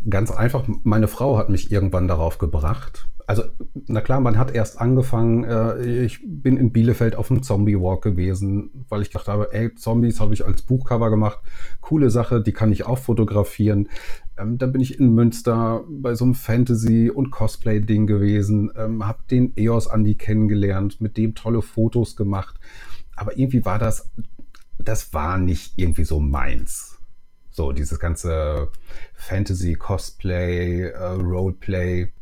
ganz 0.08 0.30
einfach, 0.30 0.64
meine 0.82 1.08
Frau 1.08 1.38
hat 1.38 1.48
mich 1.48 1.72
irgendwann 1.72 2.08
darauf 2.08 2.36
gebracht 2.36 3.06
also, 3.30 3.44
na 3.86 4.00
klar, 4.00 4.18
man 4.18 4.38
hat 4.38 4.56
erst 4.56 4.80
angefangen, 4.80 5.44
äh, 5.44 6.02
ich 6.02 6.18
bin 6.26 6.56
in 6.56 6.72
Bielefeld 6.72 7.14
auf 7.14 7.28
dem 7.28 7.44
Zombie-Walk 7.44 8.02
gewesen, 8.02 8.84
weil 8.88 9.02
ich 9.02 9.12
gedacht 9.12 9.28
habe, 9.28 9.52
ey, 9.52 9.72
Zombies 9.72 10.18
habe 10.18 10.34
ich 10.34 10.44
als 10.44 10.62
Buchcover 10.62 11.10
gemacht. 11.10 11.38
Coole 11.80 12.10
Sache, 12.10 12.42
die 12.42 12.50
kann 12.50 12.72
ich 12.72 12.86
auch 12.86 12.98
fotografieren. 12.98 13.88
Ähm, 14.36 14.58
dann 14.58 14.72
bin 14.72 14.80
ich 14.80 14.98
in 14.98 15.14
Münster 15.14 15.84
bei 15.88 16.16
so 16.16 16.24
einem 16.24 16.34
Fantasy- 16.34 17.08
und 17.08 17.30
Cosplay-Ding 17.30 18.08
gewesen, 18.08 18.72
ähm, 18.76 19.06
habe 19.06 19.20
den 19.30 19.52
EOS 19.56 19.86
Andy 19.86 20.16
kennengelernt, 20.16 21.00
mit 21.00 21.16
dem 21.16 21.36
tolle 21.36 21.62
Fotos 21.62 22.16
gemacht. 22.16 22.58
Aber 23.14 23.38
irgendwie 23.38 23.64
war 23.64 23.78
das, 23.78 24.10
das 24.76 25.14
war 25.14 25.38
nicht 25.38 25.74
irgendwie 25.76 26.02
so 26.02 26.18
meins. 26.18 26.98
So, 27.52 27.70
dieses 27.70 28.00
ganze 28.00 28.72
Fantasy, 29.14 29.74
Cosplay, 29.74 30.88
äh, 30.88 30.98
Roleplay, 31.12 32.12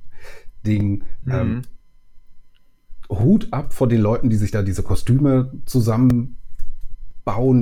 Ding. 0.68 1.04
Mhm. 1.25 1.32
Ähm, 1.32 1.62
Hut 3.10 3.48
ab 3.52 3.72
vor 3.72 3.88
den 3.88 4.00
Leuten, 4.00 4.28
die 4.28 4.37
sich 4.37 4.50
da 4.50 4.62
diese 4.62 4.82
Kostüme 4.82 5.50
zusammenbauen, 5.64 6.37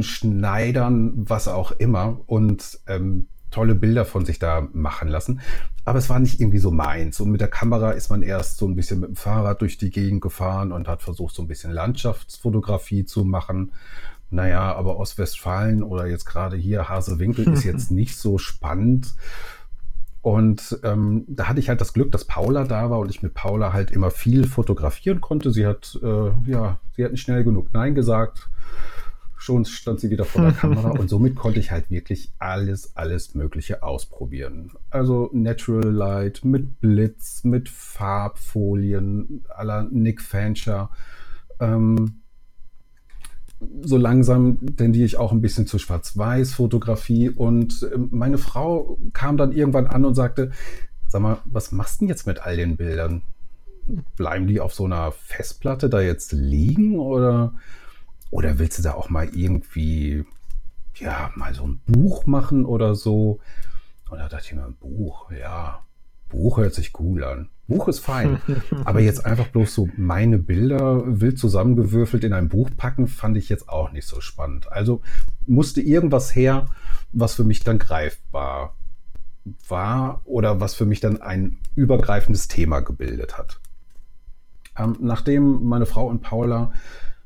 schneidern, 0.02 1.12
was 1.14 1.46
auch 1.46 1.70
immer 1.72 2.20
und 2.26 2.80
ähm, 2.88 3.28
tolle 3.50 3.75
Bilder 3.75 4.04
von 4.04 4.25
sich 4.25 4.38
da 4.38 4.68
machen 4.72 5.08
lassen. 5.08 5.40
Aber 5.84 5.98
es 5.98 6.10
war 6.10 6.18
nicht 6.18 6.40
irgendwie 6.40 6.58
so 6.58 6.72
meins. 6.72 7.20
Und 7.20 7.30
mit 7.30 7.40
der 7.40 7.48
Kamera 7.48 7.92
ist 7.92 8.10
man 8.10 8.22
erst 8.22 8.58
so 8.58 8.66
ein 8.66 8.75
bisschen 8.75 9.00
mit 9.00 9.10
dem 9.10 9.16
Fahrrad 9.16 9.60
durch 9.60 9.78
die 9.78 9.90
Gegend 9.90 10.20
gefahren 10.20 10.72
und 10.72 10.88
hat 10.88 11.00
versucht, 11.00 11.34
so 11.34 11.42
ein 11.42 11.48
bisschen 11.48 11.70
Landschaftsfotografie 11.70 13.04
zu 13.04 13.25
machen. 13.25 13.72
Naja, 14.30 14.75
aber 14.75 14.98
Ostwestfalen 14.98 15.84
oder 15.84 16.06
jetzt 16.06 16.25
gerade 16.25 16.56
hier 16.56 16.88
Hasewinkel 16.88 17.52
ist 17.52 17.64
jetzt 17.64 17.92
nicht 17.92 18.16
so 18.16 18.38
spannend. 18.38 19.14
Und 20.26 20.80
ähm, 20.83 21.25
da 21.28 21.47
hatte 21.47 21.61
ich 21.61 21.68
halt 21.68 21.80
das 21.80 21.92
Glück, 21.92 22.11
dass 22.11 22.25
Paula 22.25 22.64
da 22.64 22.90
war 22.90 22.99
und 22.99 23.09
ich 23.11 23.23
mit 23.23 23.33
Paula 23.33 23.73
halt 23.73 23.92
immer 23.92 24.11
viel 24.11 24.45
fotografieren 24.45 25.21
konnte. 25.21 25.52
Sie 25.52 25.64
hat, 25.64 25.97
äh, 26.02 26.50
ja, 26.50 26.80
sie 26.97 27.04
hat 27.04 27.12
nicht 27.12 27.21
schnell 27.21 27.45
genug 27.45 27.73
Nein 27.73 27.95
gesagt. 27.95 28.50
Schon 29.37 29.64
stand 29.64 30.00
sie 30.00 30.11
wieder 30.11 30.25
vor 30.25 30.42
der 30.42 30.50
Kamera 30.61 30.90
und 30.90 31.09
somit 31.09 31.37
konnte 31.37 31.61
ich 31.61 31.71
halt 31.71 31.92
wirklich 31.92 32.33
alles, 32.40 32.97
alles 32.97 33.37
Mögliche 33.37 33.85
ausprobieren. 33.85 34.73
Also 34.90 35.30
Natural 35.33 35.92
Light 35.92 36.45
mit 36.45 36.80
Blitz, 36.80 37.45
mit 37.45 37.68
Farbfolien 37.68 39.45
aller 39.49 39.85
Nick 39.92 40.21
Fancher. 40.21 40.90
Ähm, 41.61 42.23
so 43.82 43.96
langsam 43.96 44.76
tendiere 44.76 45.06
ich 45.06 45.16
auch 45.16 45.32
ein 45.32 45.40
bisschen 45.40 45.66
zu 45.66 45.78
Schwarz-Weiß-Fotografie. 45.78 47.30
Und 47.30 47.88
ähm, 47.92 48.08
meine 48.12 48.38
Frau 48.38 48.98
kam 49.12 49.36
dann 49.36 49.52
irgendwann 49.52 49.86
an 49.86 50.04
und 50.04 50.14
sagte, 50.14 50.50
sag 51.08 51.22
mal, 51.22 51.38
was 51.44 51.72
machst 51.72 52.00
du 52.00 52.04
denn 52.04 52.08
jetzt 52.08 52.26
mit 52.26 52.40
all 52.40 52.56
den 52.56 52.76
Bildern? 52.76 53.22
Bleiben 54.16 54.46
die 54.46 54.60
auf 54.60 54.75
so 54.75 54.84
einer 54.84 55.12
Festplatte 55.12 55.88
da 55.88 56.00
jetzt 56.00 56.32
liegen 56.32 56.98
oder, 56.98 57.54
oder 58.30 58.58
willst 58.58 58.78
du 58.78 58.82
da 58.82 58.94
auch 58.94 59.08
mal 59.08 59.28
irgendwie, 59.28 60.25
ja, 60.96 61.30
mal 61.36 61.54
so 61.54 61.66
ein 61.66 61.80
Buch 61.86 62.26
machen 62.26 62.64
oder 62.64 62.94
so? 62.94 63.40
Und 64.10 64.18
da 64.18 64.28
dachte 64.28 64.46
ich 64.46 64.54
mir, 64.54 64.68
Buch, 64.80 65.30
ja, 65.30 65.84
Buch 66.28 66.58
hört 66.58 66.75
sich 66.75 66.98
cool 66.98 67.25
an. 67.25 67.48
Buch 67.68 67.88
ist 67.88 68.00
fein. 68.00 68.40
Aber 68.85 69.00
jetzt 69.00 69.26
einfach 69.26 69.49
bloß 69.49 69.75
so 69.75 69.88
meine 69.96 70.38
Bilder 70.38 71.02
wild 71.20 71.38
zusammengewürfelt 71.38 72.25
in 72.25 72.32
ein 72.32 72.49
Buch 72.49 72.70
packen, 72.76 73.08
fand 73.08 73.37
ich 73.37 73.49
jetzt 73.49 73.68
auch 73.68 73.92
nicht 73.92 74.06
so 74.06 74.20
spannend. 74.20 74.70
Also 74.70 75.00
musste 75.46 75.80
irgendwas 75.80 76.35
her, 76.35 76.66
was 77.12 77.35
für 77.35 77.44
mich 77.44 77.64
dann 77.64 77.78
greifbar 77.78 78.75
war 79.68 80.23
oder 80.25 80.61
was 80.61 80.75
für 80.75 80.87
mich 80.87 81.00
dann 81.00 81.20
ein 81.23 81.58
übergreifendes 81.75 82.49
Thema 82.49 82.80
gebildet 82.80 83.38
hat. 83.38 83.61
Ähm, 84.78 84.96
nachdem 85.00 85.64
meine 85.64 85.87
Frau 85.87 86.06
und 86.06 86.23
Paula 86.23 86.73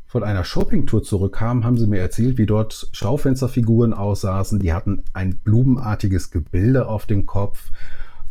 von 0.06 0.24
einer 0.24 0.44
Shoppingtour 0.44 1.02
zurückkamen, 1.02 1.64
haben 1.64 1.78
sie 1.78 1.86
mir 1.86 2.00
erzählt, 2.00 2.36
wie 2.36 2.46
dort 2.46 2.88
Schaufensterfiguren 2.92 3.94
aussaßen. 3.94 4.58
Die 4.58 4.72
hatten 4.72 5.04
ein 5.12 5.38
blumenartiges 5.38 6.30
Gebilde 6.30 6.88
auf 6.88 7.06
dem 7.06 7.26
Kopf. 7.26 7.70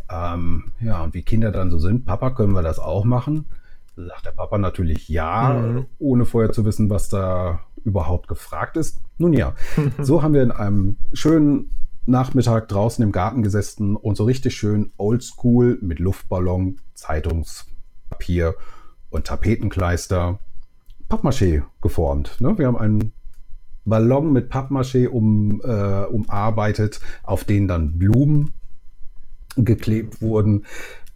Ähm, 0.10 0.72
ja, 0.80 1.04
und 1.04 1.14
wie 1.14 1.22
Kinder 1.22 1.52
dann 1.52 1.70
so 1.70 1.78
sind, 1.78 2.06
Papa, 2.06 2.32
können 2.32 2.54
wir 2.54 2.64
das 2.64 2.80
auch 2.80 3.06
machen? 3.06 3.46
Sagt 3.96 4.26
der 4.26 4.32
Papa 4.32 4.58
natürlich 4.58 5.10
ja, 5.10 5.54
mhm. 5.54 5.86
ohne 6.00 6.26
vorher 6.26 6.52
zu 6.52 6.66
wissen, 6.66 6.90
was 6.90 7.10
da 7.10 7.62
überhaupt 7.84 8.28
gefragt 8.28 8.78
ist. 8.78 9.02
Nun 9.18 9.34
ja, 9.34 9.54
so 10.00 10.24
haben 10.24 10.34
wir 10.34 10.44
in 10.44 10.52
einem 10.52 10.98
schönen 11.14 11.72
Nachmittag 12.06 12.68
draußen 12.70 13.04
im 13.04 13.12
Garten 13.12 13.44
gesessen 13.44 13.96
und 13.96 14.18
so 14.18 14.24
richtig 14.24 14.56
schön 14.56 14.92
oldschool 14.98 15.78
mit 15.82 16.00
Luftballon, 16.00 16.80
Zeitungspapier 16.96 18.56
und 19.10 19.28
Tapetenkleister 19.28 20.40
Pappmaché 21.08 21.64
geformt. 21.82 22.38
Ne? 22.40 22.58
Wir 22.58 22.68
haben 22.68 22.78
einen 22.78 23.14
Ballon 23.86 24.32
mit 24.34 24.52
Pappmaché 24.52 25.08
um, 25.08 25.62
äh, 25.62 26.06
umarbeitet, 26.06 27.00
auf 27.24 27.44
den 27.44 27.68
dann 27.68 27.98
Blumen 27.98 28.54
geklebt 29.56 30.22
wurden. 30.22 30.66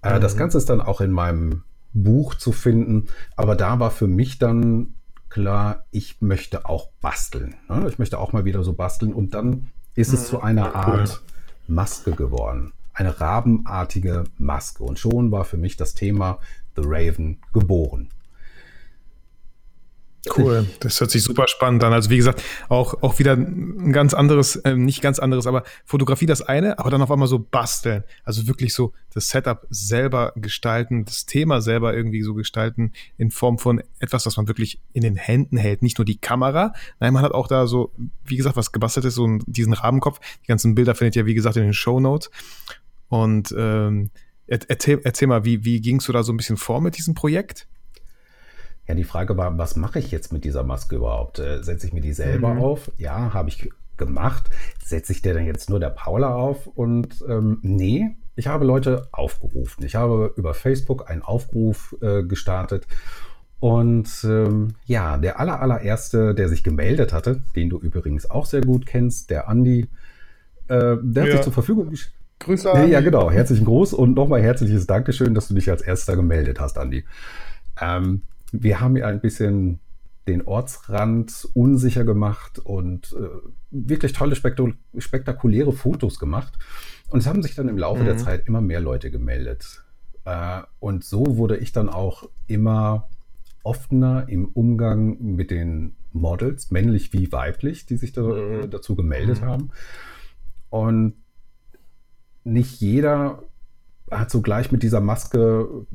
Äh, 0.02 0.16
mhm. 0.16 0.22
Das 0.22 0.38
Ganze 0.38 0.58
ist 0.58 0.70
dann 0.70 0.82
auch 0.82 1.02
in 1.02 1.12
meinem 1.12 1.64
Buch 1.94 2.36
zu 2.36 2.52
finden. 2.52 3.08
Aber 3.36 3.56
da 3.56 3.80
war 3.80 3.92
für 3.92 4.08
mich 4.08 4.40
dann 4.40 4.96
klar, 5.30 5.86
ich 5.92 6.22
möchte 6.22 6.66
auch 6.66 6.90
basteln. 7.02 7.56
Ne? 7.70 7.88
Ich 7.90 8.00
möchte 8.00 8.20
auch 8.20 8.34
mal 8.34 8.46
wieder 8.46 8.64
so 8.64 8.74
basteln. 8.74 9.14
Und 9.14 9.34
dann 9.34 9.72
ist 9.96 10.14
es 10.14 10.28
zu 10.28 10.42
einer 10.42 10.76
Art 10.76 11.22
Maske 11.68 12.12
geworden. 12.12 12.74
Eine 12.94 13.20
rabenartige 13.20 14.26
Maske. 14.38 14.84
Und 14.84 15.00
schon 15.00 15.32
war 15.32 15.46
für 15.46 15.58
mich 15.58 15.78
das 15.78 15.94
Thema 15.94 16.40
The 16.76 16.84
Raven 16.86 17.40
geboren. 17.54 18.10
Cool, 20.38 20.66
das 20.80 21.02
hört 21.02 21.12
sich 21.12 21.22
super 21.22 21.48
spannend 21.50 21.84
an. 21.84 21.92
Also 21.92 22.10
wie 22.10 22.16
gesagt, 22.16 22.42
auch, 22.70 23.02
auch 23.04 23.20
wieder 23.20 23.34
ein 23.34 23.92
ganz 23.92 24.14
anderes, 24.14 24.56
äh, 24.58 24.74
nicht 24.74 25.02
ganz 25.02 25.20
anderes, 25.20 25.48
aber 25.48 25.64
Fotografie 25.84 26.26
das 26.26 26.42
eine, 26.42 26.80
aber 26.80 26.90
dann 26.90 27.02
auf 27.02 27.12
einmal 27.12 27.28
so 27.28 27.40
basteln. 27.40 28.06
Also 28.24 28.48
wirklich 28.48 28.74
so 28.74 28.94
das 29.14 29.28
Setup 29.28 29.68
selber 29.70 30.32
gestalten, 30.38 31.04
das 31.04 31.26
Thema 31.26 31.62
selber 31.62 31.94
irgendwie 31.94 32.22
so 32.22 32.36
gestalten 32.36 32.94
in 33.18 33.32
Form 33.32 33.60
von 33.60 33.84
etwas, 34.00 34.26
was 34.26 34.38
man 34.38 34.48
wirklich 34.48 34.80
in 34.94 35.02
den 35.02 35.18
Händen 35.18 35.58
hält. 35.58 35.82
Nicht 35.82 35.98
nur 35.98 36.06
die 36.06 36.18
Kamera, 36.18 36.74
nein, 37.02 37.14
man 37.14 37.24
hat 37.24 37.34
auch 37.34 37.48
da 37.48 37.68
so, 37.68 37.92
wie 38.24 38.38
gesagt, 38.38 38.56
was 38.56 38.72
gebastelt 38.72 39.06
ist, 39.06 39.16
so 39.16 39.28
diesen 39.46 39.74
Rabenkopf. 39.74 40.20
Die 40.44 40.48
ganzen 40.48 40.74
Bilder 40.74 40.96
findet 40.96 41.18
ihr, 41.18 41.26
wie 41.26 41.34
gesagt, 41.34 41.58
in 41.58 41.64
den 41.64 41.74
Show 41.74 42.00
Notes. 42.00 42.32
Und 43.10 43.54
ähm, 43.58 44.10
erzähl, 44.48 45.02
erzähl 45.04 45.28
mal, 45.28 45.44
wie, 45.44 45.66
wie 45.66 45.82
gingst 45.82 46.08
du 46.08 46.14
da 46.14 46.24
so 46.24 46.32
ein 46.32 46.38
bisschen 46.38 46.58
vor 46.58 46.80
mit 46.80 46.98
diesem 46.98 47.14
Projekt? 47.14 47.68
Ja, 48.88 48.96
die 48.96 49.04
Frage 49.04 49.38
war, 49.38 49.58
was 49.58 49.76
mache 49.76 50.00
ich 50.00 50.12
jetzt 50.12 50.34
mit 50.34 50.44
dieser 50.44 50.64
Maske 50.64 50.98
überhaupt? 50.98 51.40
Äh, 51.40 51.64
setze 51.64 51.88
ich 51.88 51.94
mir 51.94 52.02
die 52.02 52.14
selber 52.14 52.54
mhm. 52.56 52.62
auf? 52.62 52.92
Ja, 52.98 53.34
habe 53.34 53.50
ich 53.50 53.70
gemacht. 53.98 54.50
Setze 54.84 55.14
ich 55.14 55.22
der 55.22 55.34
dann 55.34 55.46
jetzt 55.46 55.70
nur 55.70 55.80
der 55.80 55.90
Paula 55.90 56.36
auf? 56.36 56.68
Und 56.68 57.24
ähm, 57.28 57.60
nee, 57.62 58.16
ich 58.36 58.48
habe 58.48 58.66
Leute 58.66 59.08
aufgerufen. 59.12 59.86
Ich 59.86 59.96
habe 59.96 60.34
über 60.36 60.54
Facebook 60.54 61.10
einen 61.10 61.22
Aufruf 61.22 61.96
äh, 62.02 62.24
gestartet. 62.24 62.88
Und 63.60 64.10
ähm, 64.26 64.74
ja, 64.86 65.18
der 65.18 65.40
aller, 65.40 65.62
allererste, 65.62 66.36
der 66.36 66.50
sich 66.50 66.64
gemeldet 66.64 67.14
hatte, 67.14 67.44
den 67.56 67.70
du 67.70 67.80
übrigens 67.80 68.30
auch 68.30 68.46
sehr 68.46 68.62
gut 68.62 68.86
kennst, 68.86 69.30
der 69.30 69.48
Andi, 69.48 69.88
äh, 70.68 70.98
der 71.02 71.02
ja. 71.14 71.22
hat 71.24 71.32
sich 71.32 71.42
zur 71.42 71.54
Verfügung 71.54 71.90
gestellt. 71.90 72.16
Grüße 72.40 72.70
an. 72.70 72.90
Ja, 72.90 73.00
genau. 73.00 73.32
Herzlichen 73.32 73.64
Gruß 73.64 73.94
und 73.94 74.16
nochmal 74.16 74.42
herzliches 74.42 74.86
Dankeschön, 74.86 75.34
dass 75.34 75.48
du 75.48 75.54
dich 75.54 75.70
als 75.70 75.82
erster 75.82 76.18
gemeldet 76.18 76.60
hast, 76.60 76.78
Andi. 76.78 77.06
Ähm, 77.80 78.24
wir 78.54 78.80
haben 78.80 78.96
ja 78.96 79.08
ein 79.08 79.20
bisschen 79.20 79.80
den 80.28 80.44
Ortsrand 80.44 81.50
unsicher 81.54 82.06
gemacht 82.06 82.60
und 82.60 83.14
äh, 83.14 83.28
wirklich 83.72 84.14
tolle, 84.14 84.36
spektakuläre 84.36 85.74
Fotos 85.74 86.18
gemacht. 86.18 86.54
Und 87.10 87.20
es 87.20 87.28
haben 87.28 87.44
sich 87.44 87.56
dann 87.56 87.68
im 87.68 87.78
Laufe 87.78 88.02
mhm. 88.02 88.06
der 88.06 88.18
Zeit 88.18 88.48
immer 88.48 88.62
mehr 88.62 88.80
Leute 88.80 89.12
gemeldet. 89.12 89.84
Äh, 90.24 90.62
und 90.80 91.04
so 91.04 91.38
wurde 91.38 91.58
ich 91.58 91.74
dann 91.74 91.90
auch 91.90 92.30
immer 92.48 93.10
offener 93.64 94.30
im 94.30 94.46
Umgang 94.46 95.18
mit 95.20 95.52
den 95.52 95.96
Models, 96.14 96.72
männlich 96.72 97.12
wie 97.12 97.32
weiblich, 97.32 97.86
die 97.86 97.98
sich 97.98 98.14
da, 98.14 98.22
mhm. 98.22 98.70
dazu 98.70 98.96
gemeldet 98.96 99.42
mhm. 99.42 99.46
haben. 99.46 99.70
Und 100.70 101.16
nicht 102.46 102.80
jeder 102.80 103.44
hat 104.10 104.32
so 104.32 104.42
gleich 104.42 104.72
mit 104.72 104.84
dieser 104.84 105.02
Maske 105.02 105.86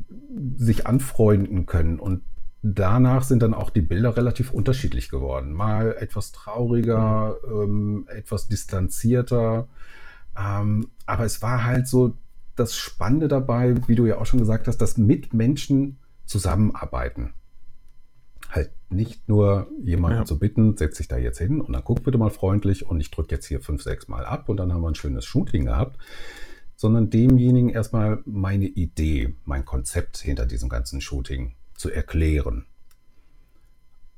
sich 0.56 0.86
anfreunden 0.86 1.66
können. 1.66 1.98
Und 1.98 2.22
danach 2.62 3.22
sind 3.22 3.42
dann 3.42 3.54
auch 3.54 3.70
die 3.70 3.82
Bilder 3.82 4.16
relativ 4.16 4.52
unterschiedlich 4.52 5.10
geworden. 5.10 5.52
Mal 5.52 5.96
etwas 5.98 6.32
trauriger, 6.32 7.36
ähm, 7.46 8.06
etwas 8.08 8.48
distanzierter. 8.48 9.68
Ähm, 10.36 10.88
aber 11.06 11.24
es 11.24 11.42
war 11.42 11.64
halt 11.64 11.86
so 11.86 12.16
das 12.56 12.76
Spannende 12.76 13.28
dabei, 13.28 13.74
wie 13.86 13.94
du 13.94 14.06
ja 14.06 14.18
auch 14.18 14.26
schon 14.26 14.40
gesagt 14.40 14.66
hast, 14.66 14.78
dass 14.78 14.98
mit 14.98 15.32
Menschen 15.32 15.98
zusammenarbeiten. 16.24 17.34
Halt 18.50 18.70
nicht 18.90 19.28
nur 19.28 19.68
jemanden 19.82 20.18
ja. 20.18 20.24
zu 20.24 20.38
bitten, 20.38 20.76
setz 20.76 20.96
dich 20.96 21.08
da 21.08 21.16
jetzt 21.16 21.38
hin 21.38 21.60
und 21.60 21.72
dann 21.72 21.84
guck 21.84 22.02
bitte 22.02 22.18
mal 22.18 22.30
freundlich 22.30 22.86
und 22.86 23.00
ich 23.00 23.10
drücke 23.10 23.34
jetzt 23.34 23.46
hier 23.46 23.60
fünf, 23.60 23.82
sechs 23.82 24.08
Mal 24.08 24.24
ab 24.24 24.48
und 24.48 24.56
dann 24.56 24.72
haben 24.72 24.80
wir 24.80 24.88
ein 24.88 24.94
schönes 24.94 25.26
Shooting 25.26 25.66
gehabt, 25.66 25.98
sondern 26.74 27.10
demjenigen 27.10 27.68
erstmal 27.68 28.22
meine 28.24 28.66
Idee, 28.66 29.34
mein 29.44 29.64
Konzept 29.64 30.18
hinter 30.18 30.46
diesem 30.46 30.68
ganzen 30.68 31.00
Shooting 31.00 31.54
zu 31.78 31.90
erklären. 31.90 32.66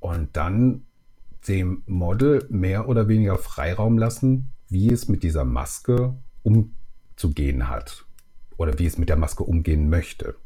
Und 0.01 0.37
dann 0.37 0.87
dem 1.47 1.83
Model 1.87 2.47
mehr 2.51 2.89
oder 2.89 3.07
weniger 3.09 3.39
Freiraum 3.39 3.99
lassen, 3.99 4.53
wie 4.69 4.91
es 4.93 5.09
mit 5.09 5.23
dieser 5.23 5.45
Maske 5.45 6.15
umzugehen 6.43 7.69
hat 7.69 8.05
oder 8.57 8.79
wie 8.79 8.87
es 8.87 8.99
mit 8.99 9.09
der 9.09 9.17
Maske 9.17 9.43
umgehen 9.45 9.89
möchte. 9.91 10.37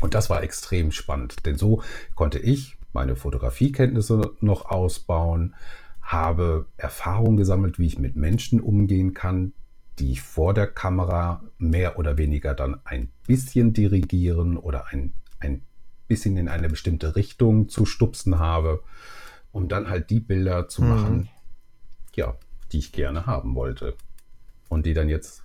Und 0.00 0.14
das 0.14 0.28
war 0.28 0.42
extrem 0.42 0.92
spannend, 0.92 1.46
denn 1.46 1.56
so 1.56 1.82
konnte 2.14 2.38
ich 2.38 2.76
meine 2.92 3.16
Fotografiekenntnisse 3.16 4.32
noch 4.40 4.66
ausbauen, 4.66 5.54
habe 6.00 6.66
Erfahrung 6.76 7.36
gesammelt, 7.36 7.78
wie 7.78 7.86
ich 7.86 7.98
mit 7.98 8.16
Menschen 8.16 8.60
umgehen 8.60 9.14
kann, 9.14 9.52
die 9.98 10.16
vor 10.16 10.54
der 10.54 10.66
Kamera 10.66 11.42
mehr 11.58 11.98
oder 11.98 12.18
weniger 12.18 12.54
dann 12.54 12.80
ein 12.84 13.10
bisschen 13.26 13.72
dirigieren 13.72 14.56
oder 14.56 14.86
ein, 14.88 15.12
ein 15.40 15.62
bisschen 16.08 16.36
in 16.36 16.48
eine 16.48 16.68
bestimmte 16.68 17.16
Richtung 17.16 17.68
zu 17.68 17.84
stupsen 17.84 18.38
habe, 18.38 18.82
um 19.52 19.68
dann 19.68 19.88
halt 19.88 20.10
die 20.10 20.20
Bilder 20.20 20.68
zu 20.68 20.82
mhm. 20.82 20.88
machen, 20.88 21.28
ja, 22.14 22.34
die 22.72 22.78
ich 22.78 22.92
gerne 22.92 23.26
haben 23.26 23.54
wollte. 23.54 23.94
Und 24.68 24.86
die 24.86 24.94
dann 24.94 25.08
jetzt 25.08 25.44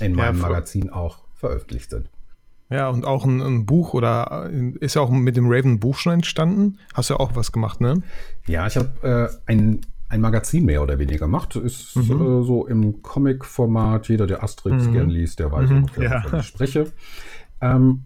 in 0.00 0.14
meinem 0.14 0.36
ja, 0.36 0.48
Magazin 0.48 0.90
auch 0.90 1.18
veröffentlicht 1.34 1.90
sind. 1.90 2.08
Ja, 2.68 2.88
und 2.88 3.04
auch 3.04 3.24
ein, 3.24 3.40
ein, 3.40 3.66
Buch 3.66 3.94
oder 3.94 4.50
äh, 4.52 4.72
ist 4.80 4.94
ja 4.94 5.02
auch 5.02 5.10
mit 5.10 5.36
dem 5.36 5.46
Raven 5.48 5.78
Buch 5.78 5.96
schon 5.96 6.14
entstanden. 6.14 6.78
Hast 6.94 7.10
du 7.10 7.14
ja 7.14 7.20
auch 7.20 7.36
was 7.36 7.52
gemacht, 7.52 7.80
ne? 7.80 8.02
Ja, 8.46 8.66
ich 8.66 8.76
habe 8.76 8.90
äh, 9.46 9.50
ein, 9.50 9.80
ein 10.08 10.20
Magazin 10.20 10.64
mehr 10.64 10.82
oder 10.82 10.98
weniger 10.98 11.26
gemacht. 11.26 11.54
Ist 11.54 11.94
mhm. 11.94 12.02
äh, 12.02 12.44
so 12.44 12.66
im 12.66 13.02
Comic-Format. 13.02 14.08
Jeder, 14.08 14.26
der 14.26 14.42
Asterix 14.42 14.84
mhm. 14.86 14.92
gern 14.92 15.10
liest, 15.10 15.38
der 15.38 15.52
weiß 15.52 15.70
mhm. 15.70 15.76
ungefähr, 15.76 16.24
ja. 16.30 16.38
ich 16.38 16.46
spreche. 16.46 16.92
Ähm, 17.60 18.04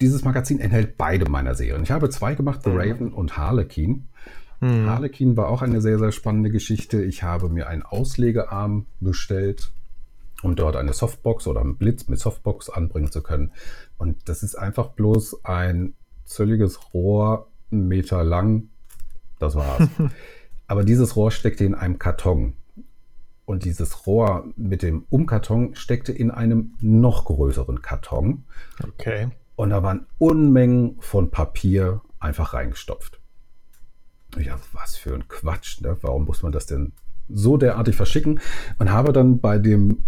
dieses 0.00 0.24
Magazin 0.24 0.60
enthält 0.60 0.96
beide 0.96 1.28
meiner 1.28 1.54
Serien. 1.54 1.82
Ich 1.82 1.90
habe 1.90 2.10
zwei 2.10 2.34
gemacht, 2.34 2.62
The 2.62 2.70
mhm. 2.70 2.76
Raven 2.78 3.12
und 3.12 3.36
Harlequin. 3.36 4.08
Mhm. 4.60 4.86
Harlequin 4.86 5.36
war 5.36 5.48
auch 5.48 5.62
eine 5.62 5.80
sehr, 5.80 5.98
sehr 5.98 6.12
spannende 6.12 6.50
Geschichte. 6.50 7.02
Ich 7.02 7.22
habe 7.22 7.48
mir 7.48 7.68
einen 7.68 7.82
Auslegearm 7.82 8.86
bestellt, 9.00 9.72
um 10.42 10.56
dort 10.56 10.76
eine 10.76 10.92
Softbox 10.92 11.46
oder 11.46 11.60
einen 11.60 11.76
Blitz 11.76 12.08
mit 12.08 12.18
Softbox 12.18 12.70
anbringen 12.70 13.10
zu 13.10 13.22
können. 13.22 13.52
Und 13.96 14.28
das 14.28 14.42
ist 14.42 14.56
einfach 14.56 14.90
bloß 14.90 15.44
ein 15.44 15.94
zölliges 16.24 16.92
Rohr, 16.94 17.48
einen 17.70 17.88
Meter 17.88 18.22
lang. 18.24 18.68
Das 19.38 19.54
war's. 19.54 19.88
Aber 20.66 20.84
dieses 20.84 21.16
Rohr 21.16 21.30
steckte 21.30 21.64
in 21.64 21.74
einem 21.74 21.98
Karton. 21.98 22.54
Und 23.46 23.64
dieses 23.64 24.06
Rohr 24.06 24.46
mit 24.56 24.82
dem 24.82 25.06
Umkarton 25.08 25.74
steckte 25.74 26.12
in 26.12 26.30
einem 26.30 26.74
noch 26.80 27.24
größeren 27.24 27.80
Karton. 27.80 28.44
Okay. 28.82 29.30
Und 29.58 29.70
da 29.70 29.82
waren 29.82 30.06
Unmengen 30.18 31.00
von 31.00 31.32
Papier 31.32 32.00
einfach 32.20 32.54
reingestopft. 32.54 33.20
Ja, 34.38 34.56
was 34.72 34.96
für 34.96 35.12
ein 35.12 35.26
Quatsch. 35.26 35.80
Ne? 35.80 35.96
Warum 36.00 36.26
muss 36.26 36.44
man 36.44 36.52
das 36.52 36.66
denn 36.66 36.92
so 37.28 37.56
derartig 37.56 37.96
verschicken? 37.96 38.38
Und 38.78 38.92
habe 38.92 39.12
dann 39.12 39.40
bei 39.40 39.58
dem 39.58 40.04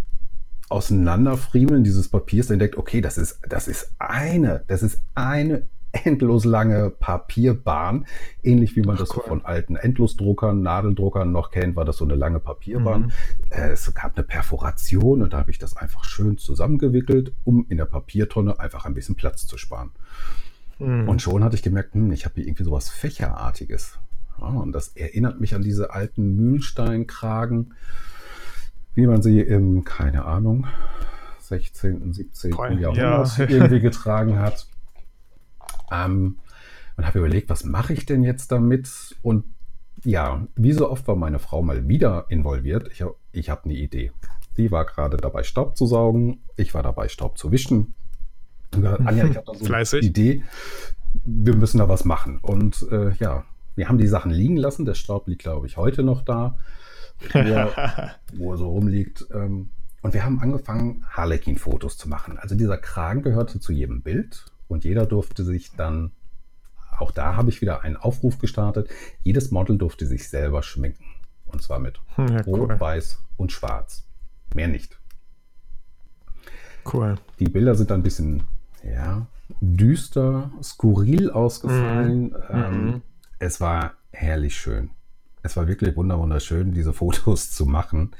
Auseinanderfriemeln 0.69 1.83
dieses 1.83 2.09
Papiers 2.09 2.49
entdeckt, 2.49 2.77
okay, 2.77 3.01
das 3.01 3.19
ist, 3.19 3.41
das 3.49 3.67
ist 3.67 3.93
eine, 3.99 4.63
das 4.69 4.85
ist 4.85 5.01
eine 5.17 5.67
endlos 5.93 6.45
lange 6.45 6.91
Papierbahn. 6.91 8.07
Ähnlich 8.43 8.77
wie 8.77 8.83
man 8.83 8.97
Ach, 8.97 9.01
das 9.01 9.17
cool. 9.17 9.25
von 9.27 9.45
alten 9.45 9.77
Endlosdruckern, 9.77 10.63
Nadeldruckern 10.63 11.33
noch 11.33 11.51
kennt, 11.51 11.77
war 11.77 11.85
das 11.85 11.97
so 11.97 12.05
eine 12.05 12.15
lange 12.15 12.41
Papierbahn. 12.41 13.03
Mhm. 13.03 13.11
Äh, 13.51 13.71
es 13.71 13.93
gab 13.95 14.17
eine 14.17 14.25
Perforation 14.25 15.23
und 15.23 15.33
da 15.33 15.39
habe 15.39 15.51
ich 15.51 15.59
das 15.59 15.77
einfach 15.77 16.05
schön 16.05 16.39
zusammengewickelt, 16.39 17.33
um 17.45 17.67
in 17.69 17.77
der 17.77 17.87
Papiertonne 17.87 18.59
einfach 18.59 18.85
ein 18.85 18.95
bisschen 18.95 19.17
Platz 19.17 19.47
zu 19.47 19.59
sparen. 19.59 19.91
Mhm. 20.79 21.09
Und 21.09 21.23
schon 21.23 21.45
hatte 21.45 21.57
ich 21.57 21.63
gemerkt, 21.63 21.95
hm, 21.95 22.13
ich 22.13 22.25
habe 22.25 22.37
hier 22.37 22.47
irgendwie 22.47 22.65
sowas 22.65 22.89
Fächerartiges. 22.89 23.99
Ja, 24.41 24.47
und 24.47 24.73
das 24.73 24.89
erinnert 24.89 25.41
mich 25.41 25.55
an 25.55 25.63
diese 25.63 25.93
alten 25.93 26.37
Mühlsteinkragen, 26.37 27.75
wie 28.95 29.07
man 29.07 29.23
sie 29.23 29.41
im, 29.41 29.85
keine 29.85 30.25
Ahnung, 30.25 30.67
16., 31.41 32.13
17. 32.13 32.53
Boah, 32.53 32.71
Jahrhundert 32.71 33.39
ja. 33.39 33.49
irgendwie 33.49 33.81
getragen 33.81 34.39
hat. 34.39 34.67
Ähm, 35.91 36.39
und 36.97 37.07
habe 37.07 37.19
überlegt, 37.19 37.49
was 37.49 37.65
mache 37.65 37.93
ich 37.93 38.07
denn 38.07 38.23
jetzt 38.23 38.53
damit? 38.53 39.17
Und 39.23 39.45
ja, 40.05 40.47
wie 40.55 40.73
so 40.73 40.91
oft 40.91 41.07
war 41.09 41.17
meine 41.17 41.39
Frau 41.39 41.63
mal 41.63 41.89
wieder 41.89 42.27
involviert. 42.29 42.91
Ich, 42.93 43.05
ich 43.33 43.51
habe 43.51 43.65
eine 43.65 43.75
Idee. 43.75 44.13
Sie 44.57 44.71
war 44.71 44.85
gerade 44.85 45.17
dabei, 45.17 45.43
Staub 45.43 45.77
zu 45.77 45.87
saugen. 45.87 46.43
Ich 46.57 46.75
war 46.75 46.83
dabei, 46.83 47.09
Staub 47.09 47.39
zu 47.39 47.53
wischen. 47.53 47.95
Und 48.75 48.83
gesagt, 48.83 49.07
Anja, 49.07 49.25
ich 49.27 49.37
habe 49.37 49.47
da 49.47 49.55
so 49.55 49.65
Fleißig. 49.65 50.01
eine 50.01 50.09
Idee. 50.09 50.43
Wir 51.25 51.57
müssen 51.57 51.79
da 51.79 51.89
was 51.89 52.05
machen. 52.05 52.39
Und 52.39 52.87
äh, 52.91 53.13
ja, 53.15 53.45
wir 53.77 53.89
haben 53.89 53.99
die 53.99 54.07
Sachen 54.07 54.31
liegen 54.31 54.57
lassen. 54.57 54.85
Der 54.85 54.95
Staub 54.95 55.27
liegt, 55.29 55.43
glaube 55.43 55.67
ich, 55.67 55.77
heute 55.77 56.03
noch 56.03 56.23
da, 56.23 56.59
wo 57.33 57.39
er, 57.39 58.15
wo 58.35 58.53
er 58.53 58.59
so 58.59 58.69
rumliegt. 58.69 59.27
Ähm, 59.33 59.71
und 60.03 60.15
wir 60.15 60.25
haben 60.25 60.41
angefangen, 60.41 61.05
Harlequin-Fotos 61.09 61.97
zu 61.97 62.09
machen. 62.09 62.39
Also 62.39 62.55
dieser 62.55 62.79
Kragen 62.79 63.23
gehörte 63.23 63.61
zu 63.61 63.73
jedem 63.73 64.03
Bild 64.03 64.45
und 64.71 64.85
jeder 64.85 65.07
durfte 65.07 65.45
sich 65.45 65.73
dann, 65.77 66.13
auch 66.99 67.11
da 67.11 67.37
habe 67.37 67.51
ich 67.51 67.61
wieder 67.61 67.83
einen 67.83 67.97
Aufruf 67.97 68.39
gestartet, 68.39 68.89
jedes 69.23 69.51
Model 69.51 69.79
durfte 69.79 70.07
sich 70.07 70.29
selber 70.29 70.63
schminken. 70.63 71.05
Und 71.47 71.63
zwar 71.63 71.79
mit 71.79 72.01
ja, 72.17 72.41
Rot, 72.43 72.71
cool. 72.71 72.81
Weiß 72.81 73.19
und 73.37 73.53
Schwarz. 73.53 74.07
Mehr 74.55 74.69
nicht. 74.69 74.99
Cool. 76.91 77.17
Die 77.39 77.49
Bilder 77.49 77.75
sind 77.75 77.91
dann 77.91 78.01
ein 78.01 78.05
bisschen, 78.05 78.45
ja, 78.85 79.27
düster, 79.61 80.51
skurril 80.63 81.31
ausgefallen. 81.31 82.27
Mhm. 82.29 82.35
Ähm, 82.51 82.85
mhm. 82.85 83.03
es 83.39 83.61
war 83.61 83.95
herrlich 84.13 84.57
schön. 84.57 84.91
Es 85.43 85.57
war 85.57 85.67
wirklich 85.67 85.97
wunderschön, 85.97 86.73
diese 86.73 86.93
Fotos 86.93 87.51
zu 87.51 87.67
machen. 87.67 88.11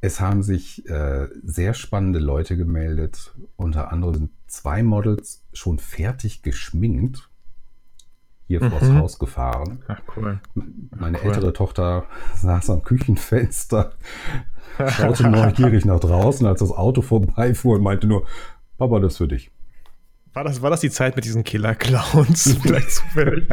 Es 0.00 0.20
haben 0.20 0.42
sich 0.42 0.88
äh, 0.88 1.28
sehr 1.44 1.74
spannende 1.74 2.18
Leute 2.18 2.56
gemeldet. 2.56 3.34
Unter 3.56 3.92
anderem 3.92 4.14
sind 4.14 4.30
zwei 4.46 4.82
Models 4.82 5.39
schon 5.52 5.78
fertig 5.78 6.42
geschminkt 6.42 7.30
hier 8.50 8.64
mhm. 8.64 8.70
vors 8.70 8.90
Haus 8.90 9.18
gefahren. 9.20 9.84
Ach, 9.86 10.00
cool. 10.16 10.40
Meine 10.96 11.18
cool. 11.18 11.28
ältere 11.28 11.52
Tochter 11.52 12.06
saß 12.34 12.70
am 12.70 12.82
Küchenfenster, 12.82 13.92
schaute 14.88 15.28
neugierig 15.28 15.84
nach 15.84 16.00
draußen, 16.00 16.44
als 16.46 16.58
das 16.58 16.72
Auto 16.72 17.00
vorbeifuhr 17.00 17.76
und 17.76 17.82
meinte 17.82 18.08
nur, 18.08 18.26
Papa, 18.76 18.98
das 18.98 19.12
ist 19.12 19.18
für 19.18 19.28
dich. 19.28 19.52
War 20.32 20.42
das, 20.42 20.62
war 20.62 20.70
das 20.70 20.80
die 20.80 20.90
Zeit 20.90 21.14
mit 21.14 21.24
diesen 21.24 21.44
Killer-Clowns? 21.44 22.56
Vielleicht 22.62 22.90
zufällig. 22.90 23.48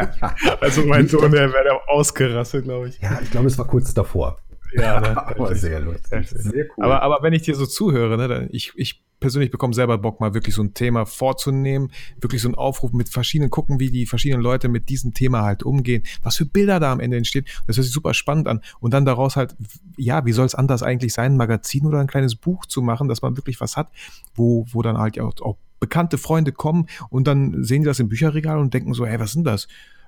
also 0.61 0.83
mein 0.85 1.07
Sohn, 1.07 1.31
der 1.31 1.53
wäre 1.53 1.79
ausgerastet, 1.89 2.63
glaube 2.63 2.89
ich. 2.89 2.99
Ja, 2.99 3.19
ich 3.21 3.29
glaube, 3.29 3.47
es 3.47 3.57
war 3.59 3.65
kurz 3.65 3.93
davor. 3.93 4.39
Ja, 4.73 4.99
ne? 5.01 5.27
aber 5.27 5.55
sehr 5.55 5.79
lustig. 5.79 6.29
Sehr 6.29 6.65
cool. 6.77 6.85
Aber, 6.85 7.01
aber 7.01 7.19
wenn 7.21 7.33
ich 7.33 7.43
dir 7.43 7.55
so 7.55 7.65
zuhöre, 7.65 8.17
ne, 8.17 8.27
dann 8.27 8.47
ich, 8.51 8.73
ich 8.75 9.03
persönlich 9.19 9.51
bekomme 9.51 9.73
selber 9.73 9.97
Bock, 9.97 10.19
mal 10.19 10.33
wirklich 10.33 10.55
so 10.55 10.61
ein 10.61 10.73
Thema 10.73 11.05
vorzunehmen, 11.05 11.91
wirklich 12.19 12.41
so 12.41 12.47
einen 12.47 12.55
Aufruf 12.55 12.93
mit 12.93 13.09
verschiedenen, 13.09 13.49
gucken, 13.49 13.79
wie 13.79 13.89
die 13.89 14.05
verschiedenen 14.05 14.43
Leute 14.43 14.69
mit 14.69 14.89
diesem 14.89 15.13
Thema 15.13 15.43
halt 15.43 15.63
umgehen, 15.63 16.03
was 16.21 16.37
für 16.37 16.45
Bilder 16.45 16.79
da 16.79 16.91
am 16.91 16.99
Ende 16.99 17.17
entstehen. 17.17 17.45
Das 17.65 17.77
hört 17.77 17.85
sich 17.85 17.93
super 17.93 18.13
spannend 18.13 18.47
an. 18.47 18.61
Und 18.79 18.93
dann 18.93 19.05
daraus 19.05 19.35
halt, 19.35 19.55
ja, 19.97 20.25
wie 20.25 20.33
soll 20.33 20.45
es 20.45 20.55
anders 20.55 20.83
eigentlich 20.83 21.13
sein, 21.13 21.33
ein 21.33 21.37
Magazin 21.37 21.85
oder 21.85 21.99
ein 21.99 22.07
kleines 22.07 22.35
Buch 22.35 22.65
zu 22.65 22.81
machen, 22.81 23.07
dass 23.07 23.21
man 23.21 23.37
wirklich 23.37 23.59
was 23.59 23.75
hat, 23.75 23.89
wo, 24.35 24.65
wo 24.71 24.81
dann 24.81 24.97
halt 24.97 25.19
auch, 25.19 25.33
auch 25.41 25.57
bekannte 25.79 26.17
Freunde 26.17 26.51
kommen 26.51 26.87
und 27.09 27.27
dann 27.27 27.63
sehen 27.63 27.83
die 27.83 27.87
das 27.87 27.99
im 27.99 28.09
Bücherregal 28.09 28.57
und 28.57 28.73
denken 28.73 28.93
so, 28.93 29.05
hey, 29.05 29.19
was 29.19 29.33
sind 29.33 29.45
das? 29.45 29.67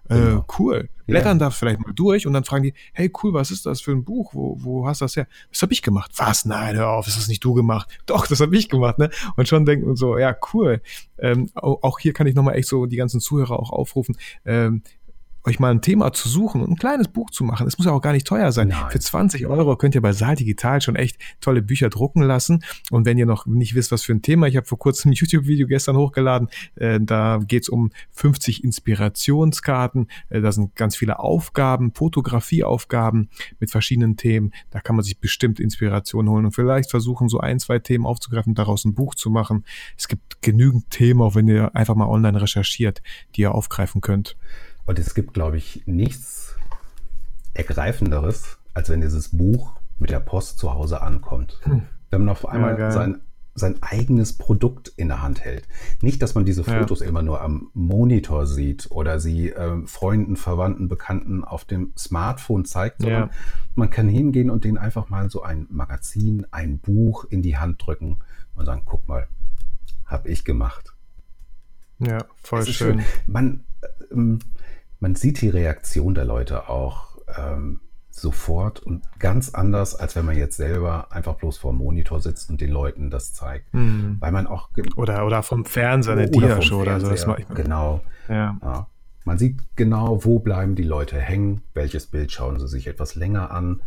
Äh, 0.10 0.16
genau. 0.16 0.46
cool. 0.58 0.90
Blättern 1.06 1.40
ja. 1.40 1.46
da 1.46 1.50
vielleicht 1.52 1.80
mal 1.80 1.94
durch 1.94 2.28
und 2.28 2.34
dann 2.34 2.44
fragen 2.44 2.64
die, 2.64 2.74
hey 2.94 3.12
cool, 3.24 3.34
was 3.34 3.52
ist 3.52 3.66
das 3.66 3.82
für 3.82 3.92
ein 3.92 4.04
Buch? 4.04 4.34
Wo, 4.34 4.58
wo 4.60 4.88
hast 4.88 5.02
du 5.02 5.06
das 5.06 5.16
her? 5.16 5.28
Das 5.52 5.62
habe 5.62 5.74
ich 5.74 5.82
gemacht. 5.82 6.12
Was? 6.18 6.46
Nein, 6.46 6.76
hör 6.76 6.90
auf, 6.90 7.08
ist 7.08 7.18
das 7.18 7.28
nicht 7.28 7.44
du 7.44 7.54
gemacht? 7.54 7.90
Doch, 8.06 8.28
das 8.28 8.40
habe 8.40 8.56
ich 8.56 8.70
gemacht, 8.70 8.98
ne? 8.98 9.10
Und 9.36 9.48
schon 9.48 9.66
denken 9.66 9.96
so, 9.96 10.18
ja, 10.18 10.36
cool. 10.54 10.82
Ähm, 11.20 11.50
auch 11.56 12.00
hier 12.00 12.14
kann 12.14 12.28
ich 12.28 12.36
nochmal 12.36 12.56
echt 12.56 12.68
so 12.68 12.86
die 12.86 12.96
ganzen 12.96 13.20
Zuhörer 13.20 13.60
auch 13.60 13.72
aufrufen. 13.72 14.18
Ähm, 14.46 14.82
euch 15.46 15.60
mal 15.60 15.72
ein 15.72 15.82
Thema 15.82 16.12
zu 16.12 16.28
suchen 16.28 16.62
und 16.62 16.72
ein 16.72 16.76
kleines 16.76 17.08
Buch 17.08 17.30
zu 17.30 17.44
machen. 17.44 17.68
Es 17.68 17.78
muss 17.78 17.86
ja 17.86 17.94
auch 17.94 18.02
gar 18.02 18.14
nicht 18.14 18.28
teuer 18.28 18.52
sein. 18.52 18.70
Nein. 18.70 18.92
Für 18.92 19.00
20 19.00 19.48
Euro 19.48 19.76
könnt 19.78 19.96
ihr 19.96 20.02
bei 20.02 20.12
Saal 20.12 20.36
Digital 20.36 20.82
schon 20.82 20.96
echt 20.96 21.18
tolle 21.42 21.62
Bücher 21.62 21.90
drucken 21.90 22.22
lassen. 22.22 22.64
Und 22.92 23.06
wenn 23.06 23.18
ihr 23.18 23.26
noch 23.26 23.46
nicht 23.46 23.76
wisst, 23.76 23.92
was 23.92 24.04
für 24.04 24.14
ein 24.14 24.22
Thema, 24.22 24.48
ich 24.48 24.58
habe 24.58 24.68
vor 24.68 24.80
kurzem 24.80 25.12
ein 25.12 25.14
YouTube-Video 25.14 25.68
gestern 25.68 25.98
hochgeladen, 25.98 26.50
äh, 26.76 27.00
da 27.02 27.40
geht 27.46 27.64
es 27.64 27.70
um 27.70 27.92
50 28.12 28.64
Inspirationskarten. 28.64 30.08
Äh, 30.30 30.42
da 30.42 30.52
sind 30.52 30.76
ganz 30.76 30.96
viele 30.96 31.20
Aufgaben, 31.20 31.94
Fotografieaufgaben 31.94 33.30
mit 33.60 33.72
verschiedenen 33.72 34.18
Themen. 34.18 34.52
Da 34.72 34.80
kann 34.80 34.96
man 34.96 35.04
sich 35.04 35.20
bestimmt 35.20 35.60
Inspiration 35.60 36.30
holen 36.30 36.46
und 36.46 36.52
vielleicht 36.52 36.90
versuchen, 36.90 37.30
so 37.30 37.40
ein, 37.40 37.60
zwei 37.60 37.80
Themen 37.80 38.06
aufzugreifen, 38.06 38.56
daraus 38.56 38.86
ein 38.86 38.94
Buch 38.94 39.16
zu 39.16 39.30
machen. 39.30 39.66
Es 39.98 40.08
gibt 40.08 40.42
genügend 40.42 40.90
Themen, 40.90 41.22
auch 41.22 41.36
wenn 41.36 41.48
ihr 41.48 41.76
einfach 41.76 41.96
mal 41.96 42.08
online 42.08 42.42
recherchiert, 42.42 43.02
die 43.36 43.42
ihr 43.42 43.54
aufgreifen 43.54 44.02
könnt. 44.02 44.38
Und 44.90 44.98
es 44.98 45.14
gibt, 45.14 45.36
glaube 45.36 45.56
ich, 45.56 45.84
nichts 45.86 46.56
Ergreifenderes, 47.54 48.58
als 48.74 48.90
wenn 48.90 49.02
dieses 49.02 49.38
Buch 49.38 49.76
mit 50.00 50.10
der 50.10 50.20
Post 50.20 50.58
zu 50.58 50.74
Hause 50.74 51.04
ankommt. 51.04 51.60
Hm. 51.62 51.84
Wenn 52.10 52.22
man 52.22 52.30
auf 52.30 52.48
einmal 52.48 52.80
ja, 52.80 52.90
sein, 52.90 53.22
sein 53.54 53.84
eigenes 53.84 54.36
Produkt 54.36 54.92
in 54.98 55.10
der 55.10 55.22
Hand 55.22 55.42
hält. 55.42 55.68
Nicht, 56.02 56.24
dass 56.24 56.34
man 56.34 56.44
diese 56.44 56.64
Fotos 56.64 57.02
ja. 57.02 57.06
immer 57.06 57.22
nur 57.22 57.40
am 57.40 57.70
Monitor 57.76 58.48
sieht 58.48 58.90
oder 58.90 59.20
sie 59.20 59.52
äh, 59.52 59.86
Freunden, 59.86 60.36
Verwandten, 60.38 60.88
Bekannten 60.88 61.44
auf 61.44 61.66
dem 61.66 61.94
Smartphone 61.96 62.66
zeigt, 62.66 63.04
sondern 63.04 63.30
ja. 63.30 63.36
man 63.76 63.92
kann 63.92 64.10
hingehen 64.10 64.50
und 64.50 64.64
denen 64.64 64.80
einfach 64.80 65.08
mal 65.10 65.30
so 65.30 65.44
ein 65.44 65.68
Magazin, 65.70 66.48
ein 66.50 66.80
Buch 66.80 67.26
in 67.26 67.44
die 67.44 67.58
Hand 67.58 67.86
drücken 67.86 68.18
und 68.56 68.66
sagen, 68.66 68.82
guck 68.86 69.08
mal, 69.08 69.28
habe 70.08 70.30
ich 70.30 70.44
gemacht. 70.46 70.96
Ja, 72.00 72.26
voll 72.42 72.66
schön. 72.66 73.02
schön. 73.02 73.06
Man, 73.28 73.64
ähm, 74.12 74.40
man 75.00 75.16
sieht 75.16 75.42
die 75.42 75.50
Reaktion 75.50 76.14
der 76.14 76.26
Leute 76.26 76.70
auch 76.70 77.18
ähm, 77.38 77.82
sofort 78.10 78.80
und 78.80 79.04
ganz 79.20 79.54
anders, 79.54 79.96
als 79.96 80.16
wenn 80.16 80.26
man 80.26 80.38
jetzt 80.38 80.58
selber 80.58 81.12
einfach 81.12 81.36
bloß 81.36 81.58
vor 81.58 81.72
dem 81.72 81.78
Monitor 81.78 82.20
sitzt 82.20 82.50
und 82.50 82.60
den 82.62 82.70
Leuten 82.70 83.10
das 83.10 83.34
zeigt. 83.34 83.74
Mhm. 83.74 84.18
Weil 84.20 84.32
man 84.32 84.48
auch. 84.48 84.70
Oder, 84.96 85.26
oder 85.26 85.44
vom 85.44 85.66
Fernseher, 85.66 86.14
eine 86.14 86.30
Dia-Show 86.30 86.82
oder 86.82 87.00
so. 87.00 87.10
Das 87.10 87.26
mache 87.26 87.42
ich 87.42 87.48
Genau. 87.50 88.02
Ja. 88.28 88.58
ja. 88.62 88.88
Man 89.26 89.38
sieht 89.38 89.60
genau, 89.76 90.24
wo 90.26 90.40
bleiben 90.40 90.76
die 90.76 90.84
Leute 90.84 91.20
hängen, 91.20 91.62
welches 91.74 92.08
Bild 92.08 92.32
schauen 92.32 92.60
sie 92.60 92.68
sich 92.68 92.88
etwas 92.88 93.16
länger 93.16 93.52
an, 93.52 93.82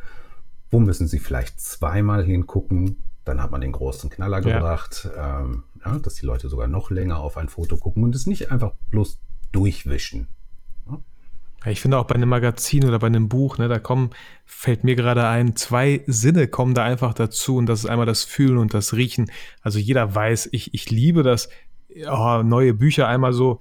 wo 0.70 0.78
müssen 0.78 1.08
sie 1.08 1.18
vielleicht 1.18 1.60
zweimal 1.60 2.24
hingucken. 2.24 2.98
Dann 3.24 3.42
hat 3.42 3.50
man 3.50 3.60
den 3.60 3.72
großen 3.72 4.10
Knaller 4.10 4.40
gebracht, 4.40 5.08
ja. 5.16 5.40
Ähm, 5.40 5.64
ja, 5.84 5.98
dass 5.98 6.14
die 6.14 6.26
Leute 6.26 6.48
sogar 6.48 6.68
noch 6.68 6.90
länger 6.90 7.18
auf 7.18 7.36
ein 7.36 7.48
Foto 7.48 7.76
gucken 7.76 8.04
und 8.04 8.14
es 8.14 8.26
nicht 8.26 8.50
einfach 8.50 8.72
bloß 8.90 9.20
durchwischen. 9.52 10.28
Ich 11.66 11.80
finde 11.80 11.98
auch 11.98 12.06
bei 12.06 12.14
einem 12.14 12.28
Magazin 12.28 12.84
oder 12.84 12.98
bei 12.98 13.06
einem 13.06 13.28
Buch, 13.28 13.58
ne, 13.58 13.68
da 13.68 13.78
kommen, 13.78 14.10
fällt 14.44 14.84
mir 14.84 14.96
gerade 14.96 15.26
ein, 15.26 15.54
zwei 15.54 16.02
Sinne 16.06 16.48
kommen 16.48 16.74
da 16.74 16.84
einfach 16.84 17.14
dazu 17.14 17.56
und 17.56 17.66
das 17.66 17.80
ist 17.80 17.86
einmal 17.86 18.06
das 18.06 18.24
Fühlen 18.24 18.58
und 18.58 18.74
das 18.74 18.94
Riechen. 18.94 19.30
Also 19.60 19.78
jeder 19.78 20.14
weiß, 20.14 20.48
ich, 20.52 20.74
ich 20.74 20.90
liebe 20.90 21.22
das, 21.22 21.48
oh, 22.08 22.42
neue 22.42 22.74
Bücher 22.74 23.08
einmal 23.08 23.32
so 23.32 23.60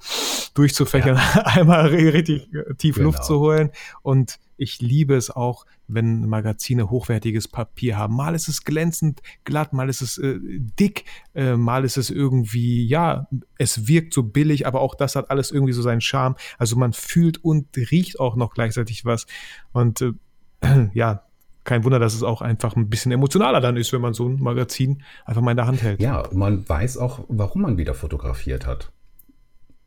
durchzufächern, 0.53 1.15
ja. 1.15 1.41
einmal 1.45 1.87
richtig 1.87 2.49
tief 2.77 2.95
genau. 2.95 3.09
Luft 3.09 3.23
zu 3.23 3.39
holen 3.39 3.71
und 4.01 4.39
ich 4.61 4.79
liebe 4.79 5.15
es 5.15 5.31
auch, 5.31 5.65
wenn 5.87 6.29
Magazine 6.29 6.91
hochwertiges 6.91 7.47
Papier 7.47 7.97
haben. 7.97 8.15
Mal 8.15 8.35
ist 8.35 8.47
es 8.47 8.63
glänzend 8.63 9.21
glatt, 9.43 9.73
mal 9.73 9.89
ist 9.89 10.01
es 10.01 10.19
äh, 10.19 10.37
dick, 10.39 11.05
äh, 11.33 11.55
mal 11.55 11.83
ist 11.83 11.97
es 11.97 12.11
irgendwie, 12.11 12.85
ja, 12.85 13.27
es 13.57 13.87
wirkt 13.87 14.13
so 14.13 14.21
billig, 14.21 14.67
aber 14.67 14.81
auch 14.81 14.93
das 14.93 15.15
hat 15.15 15.31
alles 15.31 15.49
irgendwie 15.49 15.73
so 15.73 15.81
seinen 15.81 16.01
Charme. 16.01 16.35
Also 16.59 16.75
man 16.75 16.93
fühlt 16.93 17.43
und 17.43 17.75
riecht 17.75 18.19
auch 18.19 18.35
noch 18.35 18.53
gleichzeitig 18.53 19.03
was. 19.03 19.25
Und 19.71 20.01
äh, 20.01 20.13
ja, 20.93 21.23
kein 21.63 21.83
Wunder, 21.83 21.97
dass 21.97 22.13
es 22.13 22.21
auch 22.21 22.43
einfach 22.43 22.75
ein 22.75 22.87
bisschen 22.87 23.11
emotionaler 23.11 23.61
dann 23.61 23.77
ist, 23.77 23.91
wenn 23.93 24.01
man 24.01 24.13
so 24.13 24.29
ein 24.29 24.39
Magazin 24.39 25.01
einfach 25.25 25.41
mal 25.41 25.51
in 25.51 25.57
der 25.57 25.67
Hand 25.67 25.81
hält. 25.81 25.99
Ja, 26.01 26.29
man 26.31 26.69
weiß 26.69 26.97
auch, 26.97 27.21
warum 27.29 27.63
man 27.63 27.77
wieder 27.77 27.95
fotografiert 27.95 28.67
hat. 28.67 28.91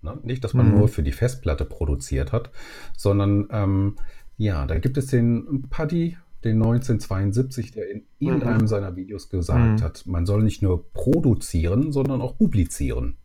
Ne? 0.05 0.19
Nicht, 0.23 0.45
dass 0.45 0.53
man 0.53 0.71
mhm. 0.71 0.79
nur 0.79 0.89
für 0.89 1.03
die 1.03 1.13
Festplatte 1.13 1.65
produziert 1.65 2.33
hat, 2.33 2.51
sondern 2.97 3.49
ähm, 3.51 3.97
ja, 4.37 4.67
da 4.67 4.79
gibt 4.79 4.97
es 4.97 5.07
den 5.07 5.67
Paddy, 5.71 6.17
den 6.45 6.57
1972, 6.57 7.73
der 7.73 7.91
in 7.91 8.05
irgendeinem 8.19 8.63
mhm. 8.63 8.67
seiner 8.67 8.97
Videos 8.97 9.29
gesagt 9.29 9.81
mhm. 9.81 9.85
hat, 9.85 10.07
man 10.07 10.27
soll 10.27 10.43
nicht 10.43 10.63
nur 10.63 10.91
produzieren, 10.93 11.93
sondern 11.93 12.21
auch 12.21 12.37
publizieren. 12.37 13.17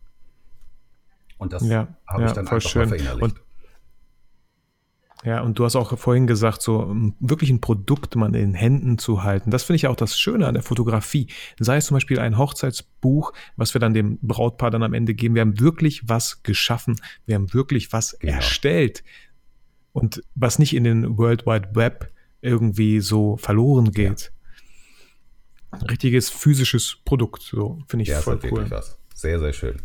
Und 1.38 1.54
das 1.54 1.68
ja, 1.68 1.96
habe 2.06 2.24
ja, 2.24 2.28
ich 2.28 2.34
dann 2.34 2.48
einfach 2.48 2.62
schön. 2.62 2.84
mal 2.84 2.90
verinnerlicht. 2.90 3.24
Und 3.24 3.42
ja, 5.26 5.42
und 5.42 5.60
du 5.60 5.66
hast 5.66 5.76
auch 5.76 5.98
vorhin 5.98 6.28
gesagt, 6.28 6.62
so 6.62 6.96
wirklich 7.20 7.50
ein 7.50 7.60
Produkt 7.60 8.16
mal 8.16 8.28
in 8.28 8.34
den 8.34 8.54
Händen 8.54 8.98
zu 8.98 9.24
halten. 9.24 9.52
Das 9.52 9.64
finde 9.64 9.76
ich 9.76 9.88
auch 9.88 9.98
das 9.98 10.18
Schöne 10.18 10.48
an 10.48 10.54
der 10.54 10.64
Fotografie. 10.64 11.28
Sei 11.60 11.76
es 11.76 11.88
zum 11.88 11.96
Beispiel 11.96 12.20
ein 12.20 12.38
Hochzeitsbuch, 12.38 13.34
was 13.58 13.74
wir 13.76 13.82
dann 13.82 13.94
dem 13.94 14.18
Brautpaar 14.22 14.72
dann 14.72 14.84
am 14.84 14.94
Ende 14.94 15.14
geben. 15.14 15.36
Wir 15.36 15.42
haben 15.42 15.60
wirklich 15.60 16.08
was 16.08 16.42
geschaffen. 16.44 16.96
Wir 17.26 17.36
haben 17.36 17.54
wirklich 17.54 17.92
was 17.92 18.18
genau. 18.20 18.36
erstellt. 18.36 19.04
Und 20.00 20.24
was 20.36 20.60
nicht 20.60 20.76
in 20.76 20.84
den 20.84 21.18
World 21.18 21.46
Wide 21.46 21.70
Web 21.74 22.12
irgendwie 22.42 23.00
so 23.00 23.38
verloren 23.38 23.92
geht. 23.92 24.32
Ja. 25.72 25.88
richtiges 25.88 26.30
physisches 26.30 26.98
Produkt, 27.06 27.44
so 27.44 27.80
finde 27.88 28.04
ich 28.04 28.10
ja, 28.10 28.22
voll 28.22 28.40
cool. 28.50 28.66
Was. 28.70 28.98
Sehr, 29.14 29.40
sehr 29.40 29.54
schön. 29.54 29.76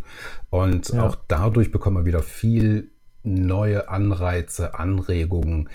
Und 0.50 0.90
ja. 0.90 1.06
auch 1.06 1.16
dadurch 1.28 1.72
bekommen 1.72 1.96
wir 1.98 2.04
wieder 2.06 2.22
viel 2.22 2.90
neue 3.22 3.88
Anreize, 3.88 4.78
Anregungen, 4.78 5.68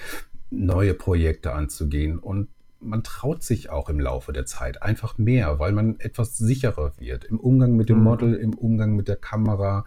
neue 0.49 0.93
Projekte 0.93 1.53
anzugehen. 1.53 2.19
Und 2.19 2.47
man 2.81 3.03
traut 3.03 3.43
sich 3.43 3.69
auch 3.69 3.89
im 3.89 3.99
Laufe 3.99 4.31
der 4.31 4.45
Zeit 4.45 4.81
einfach 4.81 5.17
mehr, 5.17 5.59
weil 5.59 5.71
man 5.71 5.99
etwas 5.99 6.37
sicherer 6.37 6.93
wird 6.97 7.25
im 7.25 7.39
Umgang 7.39 7.75
mit 7.75 7.89
dem 7.89 7.97
mhm. 7.97 8.03
Model, 8.03 8.33
im 8.35 8.53
Umgang 8.53 8.95
mit 8.95 9.07
der 9.07 9.15
Kamera. 9.15 9.85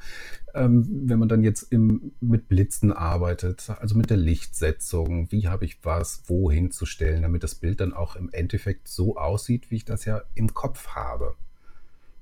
Ähm, 0.55 0.87
wenn 1.07 1.19
man 1.19 1.29
dann 1.29 1.43
jetzt 1.43 1.73
im, 1.73 2.13
mit 2.21 2.49
Blitzen 2.49 2.93
arbeitet, 2.93 3.71
also 3.81 3.97
mit 3.97 4.11
der 4.11 4.19
Lichtsetzung, 4.19 5.31
wie 5.33 5.49
habe 5.49 5.65
ich 5.65 5.85
was 5.85 6.25
wohin 6.27 6.71
zu 6.71 6.85
stellen, 6.85 7.23
damit 7.23 7.43
das 7.43 7.55
Bild 7.55 7.81
dann 7.81 7.93
auch 7.93 8.17
im 8.17 8.29
Endeffekt 8.31 8.89
so 8.89 9.17
aussieht, 9.17 9.71
wie 9.71 9.77
ich 9.77 9.85
das 9.85 10.05
ja 10.05 10.23
im 10.35 10.53
Kopf 10.53 10.89
habe. 10.89 11.35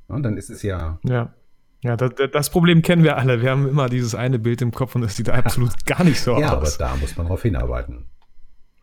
Ja, 0.08 0.18
dann 0.20 0.36
ist 0.36 0.50
es 0.50 0.62
ja, 0.62 0.98
ja. 1.02 1.34
Ja, 1.82 1.96
das, 1.96 2.10
das, 2.30 2.50
Problem 2.50 2.82
kennen 2.82 3.04
wir 3.04 3.16
alle. 3.16 3.40
Wir 3.40 3.50
haben 3.50 3.66
immer 3.66 3.88
dieses 3.88 4.14
eine 4.14 4.38
Bild 4.38 4.60
im 4.60 4.70
Kopf 4.70 4.96
und 4.96 5.02
es 5.02 5.16
sieht 5.16 5.30
absolut 5.30 5.86
gar 5.86 6.04
nicht 6.04 6.20
so 6.20 6.32
ja, 6.38 6.58
aus. 6.58 6.78
Ja, 6.78 6.86
aber 6.86 6.94
da 6.94 7.00
muss 7.00 7.16
man 7.16 7.26
drauf 7.26 7.40
hinarbeiten. 7.40 8.04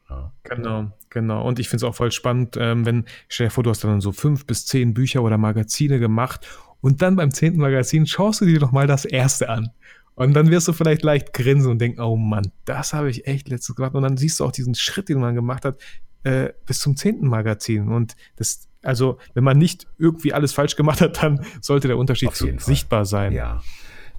Ja. 0.09 0.31
Genau, 0.43 0.91
genau. 1.09 1.45
Und 1.45 1.59
ich 1.59 1.69
finde 1.69 1.85
es 1.85 1.89
auch 1.89 1.95
voll 1.95 2.11
spannend, 2.11 2.57
ähm, 2.57 2.85
wenn, 2.85 3.05
stell 3.27 3.47
dir 3.47 3.51
vor, 3.51 3.63
du 3.63 3.69
hast 3.69 3.83
dann 3.83 4.01
so 4.01 4.11
fünf 4.11 4.45
bis 4.45 4.65
zehn 4.65 4.93
Bücher 4.93 5.21
oder 5.21 5.37
Magazine 5.37 5.99
gemacht 5.99 6.47
und 6.81 7.01
dann 7.01 7.15
beim 7.15 7.31
zehnten 7.31 7.59
Magazin 7.59 8.05
schaust 8.05 8.41
du 8.41 8.45
dir 8.45 8.59
doch 8.59 8.71
mal 8.71 8.87
das 8.87 9.05
erste 9.05 9.49
an. 9.49 9.69
Und 10.15 10.33
dann 10.33 10.49
wirst 10.49 10.67
du 10.67 10.73
vielleicht 10.73 11.03
leicht 11.03 11.31
grinsen 11.33 11.69
und 11.69 11.79
denken, 11.79 12.01
oh 12.01 12.15
Mann, 12.15 12.51
das 12.65 12.93
habe 12.93 13.09
ich 13.09 13.27
echt 13.27 13.49
letztes 13.49 13.75
gemacht. 13.75 13.93
Und 13.93 14.01
dann 14.01 14.17
siehst 14.17 14.39
du 14.39 14.45
auch 14.45 14.51
diesen 14.51 14.73
Schritt, 14.73 15.09
den 15.09 15.19
man 15.19 15.35
gemacht 15.35 15.63
hat, 15.63 15.77
äh, 16.23 16.53
bis 16.65 16.79
zum 16.79 16.95
zehnten 16.95 17.27
Magazin. 17.27 17.89
Und 17.89 18.15
das, 18.35 18.67
also, 18.81 19.19
wenn 19.35 19.43
man 19.43 19.59
nicht 19.59 19.85
irgendwie 19.99 20.33
alles 20.33 20.53
falsch 20.53 20.75
gemacht 20.75 21.01
hat, 21.01 21.21
dann 21.21 21.45
sollte 21.61 21.87
der 21.87 21.97
Unterschied 21.97 22.31
sichtbar 22.33 23.05
sein. 23.05 23.31
Ja. 23.31 23.61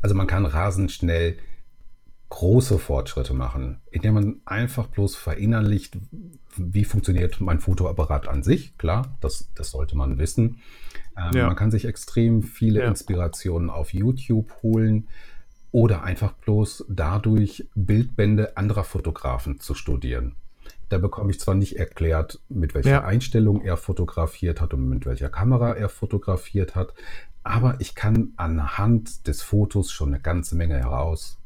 Also 0.01 0.15
man 0.15 0.29
kann 0.29 0.47
rasend 0.47 0.93
schnell 0.93 1.37
große 2.29 2.79
Fortschritte 2.79 3.35
machen, 3.35 3.81
indem 3.91 4.15
man 4.15 4.41
einfach 4.45 4.87
bloß 4.89 5.17
verinnerlicht, 5.17 5.99
wie 6.57 6.85
funktioniert 6.85 7.41
mein 7.41 7.61
Fotoapparat 7.61 8.29
an 8.29 8.43
sich. 8.43 8.77
Klar, 8.79 9.17
das, 9.21 9.51
das 9.55 9.71
sollte 9.71 9.97
man 9.97 10.19
wissen. 10.19 10.61
Ähm, 11.17 11.33
ja. 11.35 11.47
Man 11.47 11.57
kann 11.57 11.71
sich 11.71 11.85
extrem 11.85 12.43
viele 12.43 12.81
ja. 12.81 12.89
Inspirationen 12.89 13.71
auf 13.71 13.93
YouTube 13.95 14.53
holen 14.63 15.09
oder 15.73 16.03
einfach 16.03 16.33
bloß 16.33 16.87
dadurch 16.89 17.67
Bildbände 17.75 18.57
anderer 18.57 18.85
Fotografen 18.85 19.61
zu 19.61 19.75
studieren. 19.75 20.35
Da 20.89 20.99
bekomme 20.99 21.31
ich 21.31 21.41
zwar 21.41 21.55
nicht 21.55 21.79
erklärt, 21.79 22.41
mit 22.49 22.75
welcher 22.75 22.91
ja. 22.91 23.05
Einstellung 23.05 23.63
er 23.63 23.77
fotografiert 23.77 24.61
hat 24.61 24.73
und 24.73 24.89
mit 24.89 25.05
welcher 25.05 25.29
Kamera 25.29 25.75
er 25.75 25.91
fotografiert 25.91 26.75
hat, 26.75 26.95
aber 27.43 27.77
ich 27.81 27.95
kann 27.95 28.33
anhand 28.37 29.27
des 29.27 29.43
Fotos 29.43 29.93
schon 29.93 30.09
eine 30.09 30.21
ganze 30.21 30.57
Menge 30.57 30.77
heraus, 30.77 31.39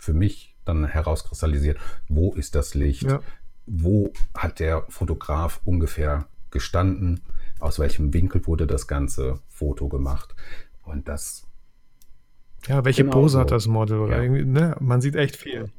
für 0.00 0.14
mich 0.14 0.56
dann 0.64 0.86
herauskristallisieren, 0.86 1.78
wo 2.08 2.32
ist 2.32 2.54
das 2.54 2.74
Licht, 2.74 3.04
ja. 3.04 3.20
wo 3.66 4.12
hat 4.34 4.58
der 4.58 4.84
Fotograf 4.88 5.60
ungefähr 5.64 6.26
gestanden, 6.50 7.20
aus 7.60 7.78
welchem 7.78 8.12
Winkel 8.14 8.46
wurde 8.46 8.66
das 8.66 8.86
ganze 8.86 9.40
Foto 9.48 9.88
gemacht. 9.88 10.34
Und 10.84 11.06
das. 11.06 11.46
Ja, 12.66 12.84
welche 12.84 13.04
genau 13.04 13.12
Pose 13.12 13.34
so. 13.34 13.40
hat 13.40 13.50
das 13.50 13.66
Model? 13.66 14.08
Ja. 14.10 14.22
Ne? 14.22 14.76
Man 14.80 15.00
sieht 15.00 15.16
echt 15.16 15.36
viel. 15.36 15.70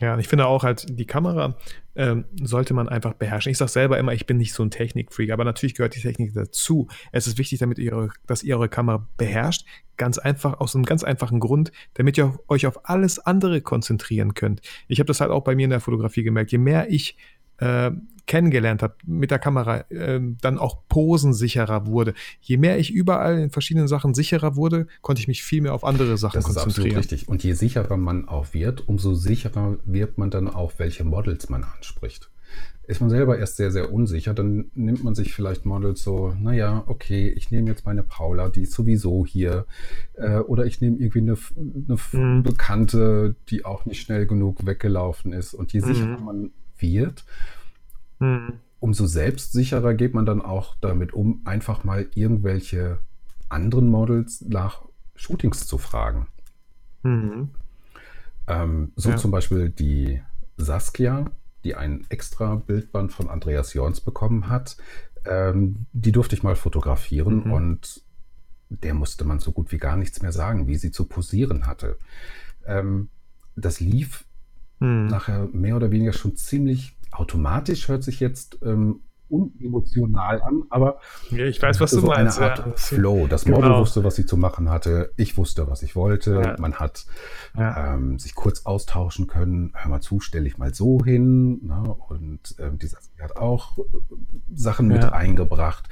Ja, 0.00 0.18
ich 0.18 0.28
finde 0.28 0.46
auch 0.46 0.62
halt, 0.62 0.86
die 0.98 1.06
Kamera 1.06 1.56
ähm, 1.94 2.26
sollte 2.42 2.74
man 2.74 2.88
einfach 2.88 3.14
beherrschen. 3.14 3.50
Ich 3.50 3.58
sage 3.58 3.70
selber 3.70 3.98
immer, 3.98 4.12
ich 4.12 4.26
bin 4.26 4.36
nicht 4.36 4.52
so 4.52 4.62
ein 4.62 4.70
Technikfreak, 4.70 5.30
aber 5.30 5.44
natürlich 5.44 5.74
gehört 5.74 5.96
die 5.96 6.02
Technik 6.02 6.34
dazu. 6.34 6.88
Es 7.12 7.26
ist 7.26 7.38
wichtig, 7.38 7.60
damit 7.60 7.78
ihr, 7.78 8.10
dass 8.26 8.42
ihr 8.42 8.56
eure 8.56 8.68
Kamera 8.68 9.08
beherrscht. 9.16 9.64
Ganz 9.96 10.18
einfach, 10.18 10.60
aus 10.60 10.74
einem 10.74 10.84
ganz 10.84 11.02
einfachen 11.02 11.40
Grund, 11.40 11.72
damit 11.94 12.18
ihr 12.18 12.38
euch 12.48 12.66
auf 12.66 12.88
alles 12.88 13.18
andere 13.18 13.62
konzentrieren 13.62 14.34
könnt. 14.34 14.60
Ich 14.88 14.98
habe 14.98 15.06
das 15.06 15.22
halt 15.22 15.30
auch 15.30 15.44
bei 15.44 15.54
mir 15.54 15.64
in 15.64 15.70
der 15.70 15.80
Fotografie 15.80 16.22
gemerkt. 16.22 16.52
Je 16.52 16.58
mehr 16.58 16.90
ich 16.90 17.16
äh, 17.58 17.90
kennengelernt 18.26 18.82
habe 18.82 18.94
mit 19.04 19.30
der 19.30 19.38
Kamera, 19.38 19.80
äh, 19.90 20.20
dann 20.40 20.58
auch 20.58 20.88
posensicherer 20.88 21.86
wurde. 21.86 22.14
Je 22.40 22.56
mehr 22.56 22.78
ich 22.78 22.92
überall 22.92 23.38
in 23.38 23.50
verschiedenen 23.50 23.88
Sachen 23.88 24.14
sicherer 24.14 24.56
wurde, 24.56 24.86
konnte 25.00 25.20
ich 25.20 25.28
mich 25.28 25.42
viel 25.42 25.62
mehr 25.62 25.74
auf 25.74 25.84
andere 25.84 26.18
Sachen 26.18 26.36
das 26.36 26.44
konzentrieren. 26.44 26.96
Das 26.96 27.06
ist 27.06 27.12
absolut 27.12 27.12
richtig. 27.12 27.28
Und 27.28 27.44
je 27.44 27.52
sicherer 27.52 27.96
man 27.96 28.28
auch 28.28 28.52
wird, 28.52 28.88
umso 28.88 29.14
sicherer 29.14 29.78
wird 29.84 30.18
man 30.18 30.30
dann 30.30 30.48
auch, 30.48 30.72
welche 30.78 31.04
Models 31.04 31.48
man 31.48 31.64
anspricht. 31.64 32.30
Ist 32.88 33.00
man 33.00 33.10
selber 33.10 33.36
erst 33.36 33.56
sehr, 33.56 33.72
sehr 33.72 33.92
unsicher, 33.92 34.32
dann 34.32 34.70
nimmt 34.74 35.02
man 35.02 35.16
sich 35.16 35.34
vielleicht 35.34 35.66
Models 35.66 36.02
so, 36.04 36.32
naja, 36.40 36.84
okay, 36.86 37.28
ich 37.28 37.50
nehme 37.50 37.68
jetzt 37.68 37.84
meine 37.84 38.04
Paula, 38.04 38.48
die 38.48 38.62
ist 38.62 38.72
sowieso 38.72 39.26
hier. 39.26 39.66
Äh, 40.14 40.38
oder 40.38 40.66
ich 40.66 40.80
nehme 40.80 40.96
irgendwie 40.98 41.18
eine, 41.18 41.36
eine 41.56 41.98
mhm. 42.12 42.42
Bekannte, 42.44 43.34
die 43.48 43.64
auch 43.64 43.86
nicht 43.86 44.00
schnell 44.00 44.26
genug 44.26 44.66
weggelaufen 44.66 45.32
ist. 45.32 45.52
Und 45.52 45.72
je 45.72 45.80
sicherer 45.80 46.18
mhm. 46.18 46.24
man 46.24 46.50
wird, 46.78 47.24
Mhm. 48.18 48.54
Umso 48.78 49.06
selbstsicherer 49.06 49.94
geht 49.94 50.14
man 50.14 50.26
dann 50.26 50.42
auch 50.42 50.76
damit 50.80 51.12
um, 51.12 51.40
einfach 51.44 51.84
mal 51.84 52.06
irgendwelche 52.14 52.98
anderen 53.48 53.88
Models 53.88 54.42
nach 54.42 54.82
Shootings 55.14 55.66
zu 55.66 55.78
fragen. 55.78 56.28
Mhm. 57.02 57.50
Ähm, 58.46 58.92
so 58.96 59.10
ja. 59.10 59.16
zum 59.16 59.30
Beispiel 59.30 59.70
die 59.70 60.20
Saskia, 60.56 61.30
die 61.64 61.74
ein 61.74 62.06
extra 62.08 62.54
Bildband 62.56 63.12
von 63.12 63.28
Andreas 63.28 63.74
Jorns 63.74 64.00
bekommen 64.00 64.48
hat. 64.48 64.76
Ähm, 65.24 65.86
die 65.92 66.12
durfte 66.12 66.36
ich 66.36 66.42
mal 66.42 66.54
fotografieren 66.54 67.44
mhm. 67.46 67.52
und 67.52 68.02
der 68.68 68.94
musste 68.94 69.24
man 69.24 69.38
so 69.38 69.52
gut 69.52 69.72
wie 69.72 69.78
gar 69.78 69.96
nichts 69.96 70.22
mehr 70.22 70.32
sagen, 70.32 70.66
wie 70.66 70.76
sie 70.76 70.90
zu 70.90 71.04
posieren 71.06 71.66
hatte. 71.66 71.98
Ähm, 72.64 73.08
das 73.56 73.80
lief 73.80 74.24
mhm. 74.80 75.06
nachher 75.06 75.48
mehr 75.52 75.76
oder 75.76 75.90
weniger 75.90 76.12
schon 76.12 76.36
ziemlich 76.36 76.95
automatisch 77.18 77.88
hört 77.88 78.04
sich 78.04 78.20
jetzt 78.20 78.58
ähm, 78.62 79.00
unemotional 79.28 80.40
an, 80.42 80.62
aber 80.70 81.00
ja, 81.30 81.46
ich 81.46 81.60
weiß, 81.60 81.80
was 81.80 81.90
du 81.90 82.00
so 82.00 82.06
meinst. 82.06 82.38
Eine 82.38 82.50
Art 82.50 82.58
ja. 82.58 82.72
Flow. 82.76 83.26
Das 83.26 83.46
Model 83.46 83.64
genau. 83.64 83.80
wusste, 83.80 84.04
was 84.04 84.14
sie 84.14 84.26
zu 84.26 84.36
machen 84.36 84.70
hatte. 84.70 85.12
Ich 85.16 85.36
wusste, 85.36 85.68
was 85.68 85.82
ich 85.82 85.96
wollte. 85.96 86.42
Ja. 86.44 86.56
Man 86.58 86.74
hat 86.74 87.06
ähm, 87.56 88.18
sich 88.18 88.34
kurz 88.34 88.66
austauschen 88.66 89.26
können. 89.26 89.72
Hör 89.74 89.90
mal 89.90 90.00
zu, 90.00 90.20
stelle 90.20 90.46
ich 90.46 90.58
mal 90.58 90.72
so 90.74 91.04
hin. 91.04 91.66
Ne? 91.66 91.96
Und 92.08 92.54
ähm, 92.58 92.78
die 92.78 92.88
hat 93.20 93.36
auch 93.36 93.78
äh, 93.78 93.82
Sachen 94.54 94.88
mit 94.88 95.04
eingebracht. 95.04 95.88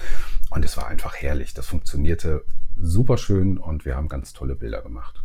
Und 0.51 0.65
es 0.65 0.77
war 0.77 0.87
einfach 0.87 1.17
herrlich. 1.17 1.55
Das 1.55 1.67
funktionierte 1.67 2.45
super 2.77 3.17
schön 3.17 3.59
und 3.59 3.85
wir 3.85 3.97
haben 3.97 4.09
ganz 4.09 4.33
tolle 4.33 4.55
Bilder 4.55 4.83
gemacht. 4.83 5.24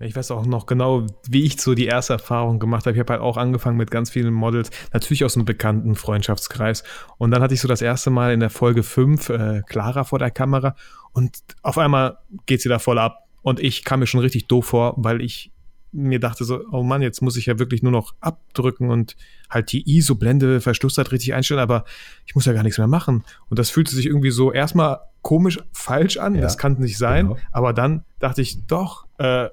Ich 0.00 0.16
weiß 0.16 0.32
auch 0.32 0.44
noch 0.44 0.66
genau, 0.66 1.06
wie 1.28 1.44
ich 1.44 1.60
so 1.60 1.74
die 1.74 1.86
erste 1.86 2.14
Erfahrung 2.14 2.58
gemacht 2.58 2.84
habe. 2.86 2.96
Ich 2.96 3.00
habe 3.00 3.12
halt 3.12 3.22
auch 3.22 3.36
angefangen 3.36 3.76
mit 3.76 3.90
ganz 3.90 4.10
vielen 4.10 4.34
Models, 4.34 4.70
natürlich 4.92 5.24
aus 5.24 5.36
einem 5.36 5.44
bekannten 5.44 5.94
Freundschaftskreis. 5.94 6.82
Und 7.16 7.30
dann 7.30 7.42
hatte 7.42 7.54
ich 7.54 7.60
so 7.60 7.68
das 7.68 7.80
erste 7.80 8.10
Mal 8.10 8.32
in 8.32 8.40
der 8.40 8.50
Folge 8.50 8.82
5 8.82 9.28
äh, 9.28 9.62
Clara 9.66 10.04
vor 10.04 10.18
der 10.18 10.30
Kamera 10.30 10.74
und 11.12 11.38
auf 11.62 11.78
einmal 11.78 12.18
geht 12.46 12.60
sie 12.60 12.68
da 12.68 12.78
voll 12.78 12.98
ab. 12.98 13.28
Und 13.42 13.60
ich 13.60 13.84
kam 13.84 14.00
mir 14.00 14.06
schon 14.06 14.20
richtig 14.20 14.48
doof 14.48 14.66
vor, 14.66 14.94
weil 14.96 15.20
ich 15.20 15.52
mir 15.92 16.18
dachte 16.18 16.44
so, 16.44 16.60
oh 16.72 16.82
Mann, 16.82 17.02
jetzt 17.02 17.22
muss 17.22 17.36
ich 17.36 17.46
ja 17.46 17.58
wirklich 17.60 17.82
nur 17.82 17.92
noch 17.92 18.14
abdrücken 18.20 18.90
und 18.90 19.16
halt 19.48 19.70
die 19.70 19.88
ISO-Blende, 19.96 20.60
Verschlusszeit 20.60 21.12
richtig 21.12 21.34
einstellen, 21.34 21.60
aber 21.60 21.84
ich 22.26 22.34
muss 22.34 22.46
ja 22.46 22.52
gar 22.52 22.64
nichts 22.64 22.78
mehr 22.78 22.88
machen. 22.88 23.22
Und 23.48 23.60
das 23.60 23.70
fühlte 23.70 23.94
sich 23.94 24.06
irgendwie 24.06 24.32
so 24.32 24.52
erstmal 24.52 24.98
komisch 25.22 25.60
falsch 25.72 26.16
an, 26.16 26.34
ja, 26.34 26.40
das 26.40 26.58
kann 26.58 26.80
nicht 26.80 26.98
sein, 26.98 27.28
genau. 27.28 27.38
aber 27.52 27.72
dann 27.72 28.04
dachte 28.18 28.42
ich, 28.42 28.66
doch, 28.66 29.06
äh, 29.18 29.48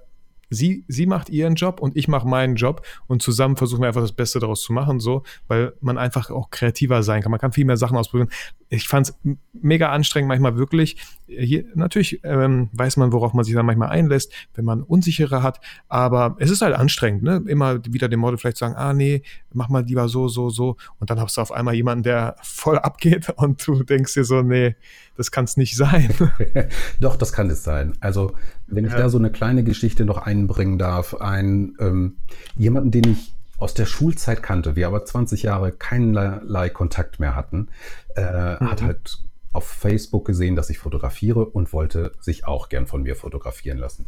sie, 0.52 0.84
sie 0.88 1.08
macht 1.08 1.30
ihren 1.30 1.56
Job 1.56 1.80
und 1.80 1.96
ich 1.98 2.08
mache 2.08 2.28
meinen 2.28 2.56
Job 2.56 2.86
und 3.08 3.22
zusammen 3.22 3.56
versuchen 3.56 3.82
wir 3.82 3.88
einfach 3.88 4.02
das 4.02 4.12
Beste 4.12 4.40
daraus 4.40 4.62
zu 4.62 4.74
machen, 4.74 5.00
so, 5.00 5.24
weil 5.48 5.74
man 5.80 5.98
einfach 5.98 6.30
auch 6.30 6.52
kreativer 6.52 7.02
sein 7.02 7.22
kann. 7.22 7.32
Man 7.32 7.40
kann 7.40 7.54
viel 7.54 7.66
mehr 7.66 7.78
Sachen 7.78 7.98
ausprobieren. 7.98 8.30
ich 8.70 8.88
fand 8.88 9.10
es 9.10 9.16
mega 9.54 9.90
anstrengend, 9.90 10.28
manchmal 10.28 10.58
wirklich. 10.58 10.98
Hier, 11.28 11.64
natürlich 11.74 12.20
ähm, 12.24 12.70
weiß 12.74 12.98
man, 12.98 13.14
worauf 13.14 13.34
man 13.34 13.46
sich 13.46 13.56
dann 13.56 13.66
manchmal 13.66 13.90
einlässt, 13.90 14.34
wenn 14.54 14.66
man 14.66 14.84
unsichere 14.84 15.42
hat, 15.42 15.62
aber 15.88 16.36
es 16.40 16.52
ist 16.52 16.62
halt 16.62 16.76
anstrengend, 16.76 17.24
ne? 17.24 17.42
Immer 17.48 17.80
wieder 17.86 18.10
dem 18.10 18.20
Model 18.20 18.38
vielleicht 18.38 18.58
sagen, 18.58 18.76
ah 18.76 18.94
nee, 18.94 19.24
mach 19.54 19.70
mal 19.70 19.84
lieber 19.86 20.10
so, 20.10 20.28
so, 20.28 20.50
so. 20.50 20.76
Und 21.00 21.10
dann 21.10 21.20
hast 21.20 21.38
du 21.38 21.42
auf 21.42 21.54
einmal 21.54 21.76
jemanden, 21.76 22.04
der 22.04 22.36
voll 22.42 22.78
abgeht 22.78 23.30
und 23.38 23.66
du 23.66 23.84
denkst 23.84 24.14
dir 24.14 24.26
so, 24.26 24.42
nee, 24.42 24.76
das 25.16 25.32
kann 25.32 25.46
es 25.46 25.58
nicht 25.58 25.76
sein. 25.76 26.14
Doch, 27.00 27.16
das 27.16 27.32
kann 27.32 27.50
es 27.50 27.64
sein. 27.64 27.94
Also, 28.00 28.34
wenn 28.68 28.86
ich 28.86 28.92
ja. 28.92 28.98
da 28.98 29.10
so 29.10 29.18
eine 29.18 29.30
kleine 29.30 29.64
Geschichte 29.64 30.06
noch 30.06 30.18
einbringen 30.41 30.77
darf, 30.77 31.15
ein 31.15 31.75
ähm, 31.80 32.17
jemanden, 32.56 32.91
den 32.91 33.12
ich 33.12 33.34
aus 33.58 33.73
der 33.73 33.86
Schulzeit 33.86 34.41
kannte, 34.41 34.75
wir 34.75 34.88
aber 34.88 35.06
20 35.06 35.43
Jahre 35.43 35.71
keinerlei 35.71 36.69
Kontakt 36.69 37.19
mehr 37.19 37.36
hatten, 37.36 37.69
äh, 38.15 38.56
mhm. 38.56 38.71
hat 38.71 38.82
halt 38.82 39.19
auf 39.54 39.67
Facebook 39.67 40.25
gesehen, 40.25 40.56
dass 40.56 40.69
ich 40.69 40.80
fotografiere 40.80 41.45
und 41.45 41.73
wollte 41.73 42.13
sich 42.19 42.47
auch 42.47 42.69
gern 42.69 42.88
von 42.88 43.04
mir 43.04 43.15
fotografieren 43.15 43.77
lassen. 43.77 44.06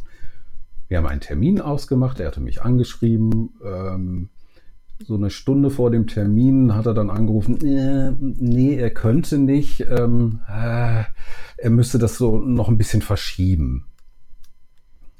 Wir 0.88 0.98
haben 0.98 1.06
einen 1.06 1.20
Termin 1.20 1.60
ausgemacht, 1.60 2.18
er 2.18 2.28
hatte 2.28 2.40
mich 2.40 2.62
angeschrieben. 2.62 3.50
Ähm, 3.64 4.30
so 5.06 5.14
eine 5.14 5.30
Stunde 5.30 5.70
vor 5.70 5.90
dem 5.90 6.06
Termin 6.06 6.74
hat 6.74 6.86
er 6.86 6.94
dann 6.94 7.10
angerufen, 7.10 7.64
äh, 7.64 8.12
nee, 8.20 8.76
er 8.76 8.90
könnte 8.90 9.38
nicht, 9.38 9.80
ähm, 9.88 10.40
äh, 10.48 11.04
er 11.56 11.70
müsste 11.70 11.98
das 11.98 12.16
so 12.16 12.38
noch 12.38 12.68
ein 12.68 12.78
bisschen 12.78 13.02
verschieben. 13.02 13.86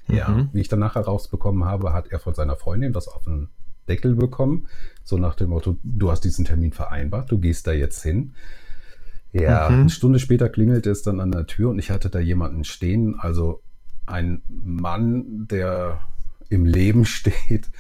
Ja, 0.09 0.29
mhm. 0.29 0.49
wie 0.53 0.61
ich 0.61 0.69
dann 0.69 0.81
nachher 0.81 1.03
rausbekommen 1.03 1.65
habe, 1.65 1.93
hat 1.93 2.09
er 2.09 2.19
von 2.19 2.35
seiner 2.35 2.57
Freundin 2.57 2.93
das 2.93 3.09
auf 3.09 3.25
den 3.25 3.49
Deckel 3.89 4.15
bekommen. 4.15 4.67
So 5.03 5.17
nach 5.17 5.35
dem 5.35 5.51
Motto, 5.51 5.77
du 5.83 6.11
hast 6.11 6.21
diesen 6.21 6.45
Termin 6.45 6.73
vereinbart, 6.73 7.31
du 7.31 7.39
gehst 7.39 7.67
da 7.67 7.73
jetzt 7.73 8.03
hin. 8.03 8.35
Ja, 9.33 9.69
mhm. 9.69 9.81
eine 9.81 9.91
Stunde 9.91 10.19
später 10.19 10.49
klingelte 10.49 10.91
es 10.91 11.03
dann 11.03 11.21
an 11.21 11.33
der 11.33 11.47
Tür 11.47 11.71
und 11.71 11.79
ich 11.79 11.91
hatte 11.91 12.09
da 12.09 12.21
jemanden 12.21 12.65
stehen, 12.65 13.19
also 13.19 13.63
ein 14.07 14.43
Mann, 14.49 15.49
der 15.49 16.01
im 16.49 16.65
Leben 16.65 17.05
steht, 17.05 17.71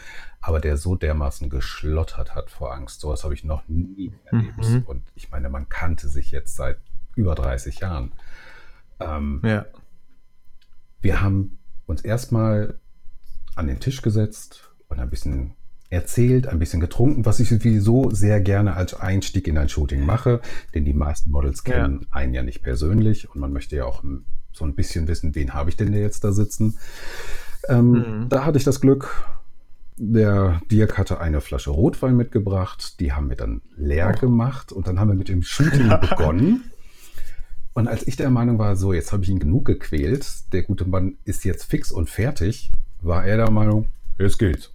aber 0.40 0.60
der 0.60 0.76
so 0.76 0.96
dermaßen 0.96 1.48
geschlottert 1.48 2.34
hat 2.34 2.50
vor 2.50 2.74
Angst. 2.74 3.00
Sowas 3.00 3.24
habe 3.24 3.34
ich 3.34 3.44
noch 3.44 3.62
nie 3.68 4.12
erlebt. 4.26 4.58
Mhm. 4.58 4.82
Und 4.86 5.02
ich 5.14 5.30
meine, 5.30 5.48
man 5.48 5.68
kannte 5.68 6.08
sich 6.08 6.30
jetzt 6.32 6.54
seit 6.54 6.78
über 7.14 7.34
30 7.34 7.78
Jahren. 7.80 8.12
Ähm, 9.00 9.40
ja. 9.42 9.64
Wir 11.00 11.22
haben 11.22 11.58
uns 11.86 12.02
erstmal 12.02 12.78
an 13.54 13.66
den 13.66 13.80
Tisch 13.80 14.02
gesetzt 14.02 14.70
und 14.88 14.98
ein 14.98 15.10
bisschen 15.10 15.54
erzählt, 15.90 16.46
ein 16.48 16.58
bisschen 16.58 16.80
getrunken, 16.80 17.24
was 17.24 17.40
ich 17.40 17.48
sowieso 17.48 18.10
sehr 18.10 18.40
gerne 18.40 18.74
als 18.74 18.94
Einstieg 18.94 19.46
in 19.46 19.58
ein 19.58 19.68
Shooting 19.68 20.04
mache, 20.04 20.40
denn 20.74 20.84
die 20.84 20.92
meisten 20.92 21.30
Models 21.30 21.62
kennen 21.64 22.00
ja. 22.02 22.08
einen 22.10 22.34
ja 22.34 22.42
nicht 22.42 22.62
persönlich 22.62 23.30
und 23.30 23.40
man 23.40 23.52
möchte 23.52 23.76
ja 23.76 23.84
auch 23.84 24.02
so 24.52 24.64
ein 24.64 24.74
bisschen 24.74 25.08
wissen, 25.08 25.34
wen 25.34 25.54
habe 25.54 25.70
ich 25.70 25.76
denn 25.76 25.92
jetzt 25.92 26.24
da 26.24 26.32
sitzen. 26.32 26.78
Ähm, 27.68 27.90
mhm. 27.90 28.28
Da 28.28 28.44
hatte 28.44 28.58
ich 28.58 28.64
das 28.64 28.80
Glück, 28.80 29.24
der 29.96 30.60
Dirk 30.70 30.98
hatte 30.98 31.20
eine 31.20 31.40
Flasche 31.40 31.70
Rotwein 31.70 32.16
mitgebracht, 32.16 32.98
die 33.00 33.12
haben 33.12 33.28
wir 33.28 33.36
dann 33.36 33.62
leer 33.76 34.12
oh. 34.16 34.20
gemacht 34.20 34.72
und 34.72 34.88
dann 34.88 34.98
haben 34.98 35.08
wir 35.08 35.14
mit 35.14 35.28
dem 35.28 35.42
Shooting 35.42 35.88
begonnen. 36.00 36.70
Und 37.74 37.88
als 37.88 38.06
ich 38.06 38.16
der 38.16 38.30
Meinung 38.30 38.58
war, 38.58 38.76
so, 38.76 38.92
jetzt 38.92 39.12
habe 39.12 39.24
ich 39.24 39.28
ihn 39.28 39.40
genug 39.40 39.64
gequält, 39.64 40.52
der 40.52 40.62
gute 40.62 40.84
Mann 40.84 41.18
ist 41.24 41.44
jetzt 41.44 41.64
fix 41.64 41.90
und 41.90 42.08
fertig, 42.08 42.70
war 43.02 43.26
er 43.26 43.36
der 43.36 43.50
Meinung, 43.50 43.86
jetzt 44.18 44.38
geht's. 44.38 44.70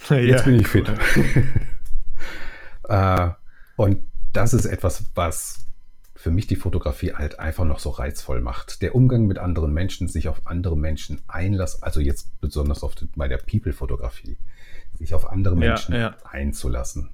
Jetzt 0.08 0.46
bin 0.46 0.60
ich 0.60 0.66
fit. 0.66 0.88
äh, 2.88 3.28
und 3.76 4.02
das 4.32 4.54
ist 4.54 4.64
etwas, 4.64 5.04
was 5.14 5.66
für 6.14 6.30
mich 6.30 6.46
die 6.46 6.56
Fotografie 6.56 7.12
halt 7.12 7.38
einfach 7.38 7.64
noch 7.64 7.78
so 7.78 7.90
reizvoll 7.90 8.40
macht. 8.40 8.82
Der 8.82 8.94
Umgang 8.94 9.26
mit 9.26 9.38
anderen 9.38 9.72
Menschen, 9.72 10.08
sich 10.08 10.28
auf 10.28 10.46
andere 10.46 10.76
Menschen 10.76 11.20
einlassen, 11.28 11.82
also 11.82 12.00
jetzt 12.00 12.40
besonders 12.40 12.82
auf 12.82 12.94
bei 13.14 13.28
der 13.28 13.38
People-Fotografie, 13.38 14.36
sich 14.98 15.14
auf 15.14 15.30
andere 15.30 15.56
Menschen 15.56 15.94
ja, 15.94 16.00
ja. 16.00 16.16
einzulassen. 16.24 17.10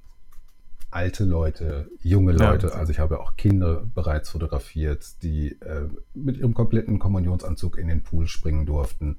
Alte 0.89 1.25
Leute, 1.25 1.89
junge 2.01 2.31
Leute, 2.31 2.67
ja. 2.67 2.73
also 2.73 2.91
ich 2.91 2.99
habe 2.99 3.19
auch 3.19 3.35
Kinder 3.35 3.85
bereits 3.93 4.29
fotografiert, 4.29 5.21
die 5.21 5.51
äh, 5.61 5.89
mit 6.13 6.37
ihrem 6.37 6.53
kompletten 6.53 6.97
Kommunionsanzug 6.97 7.77
in 7.77 7.87
den 7.87 8.03
Pool 8.03 8.27
springen 8.27 8.65
durften. 8.65 9.17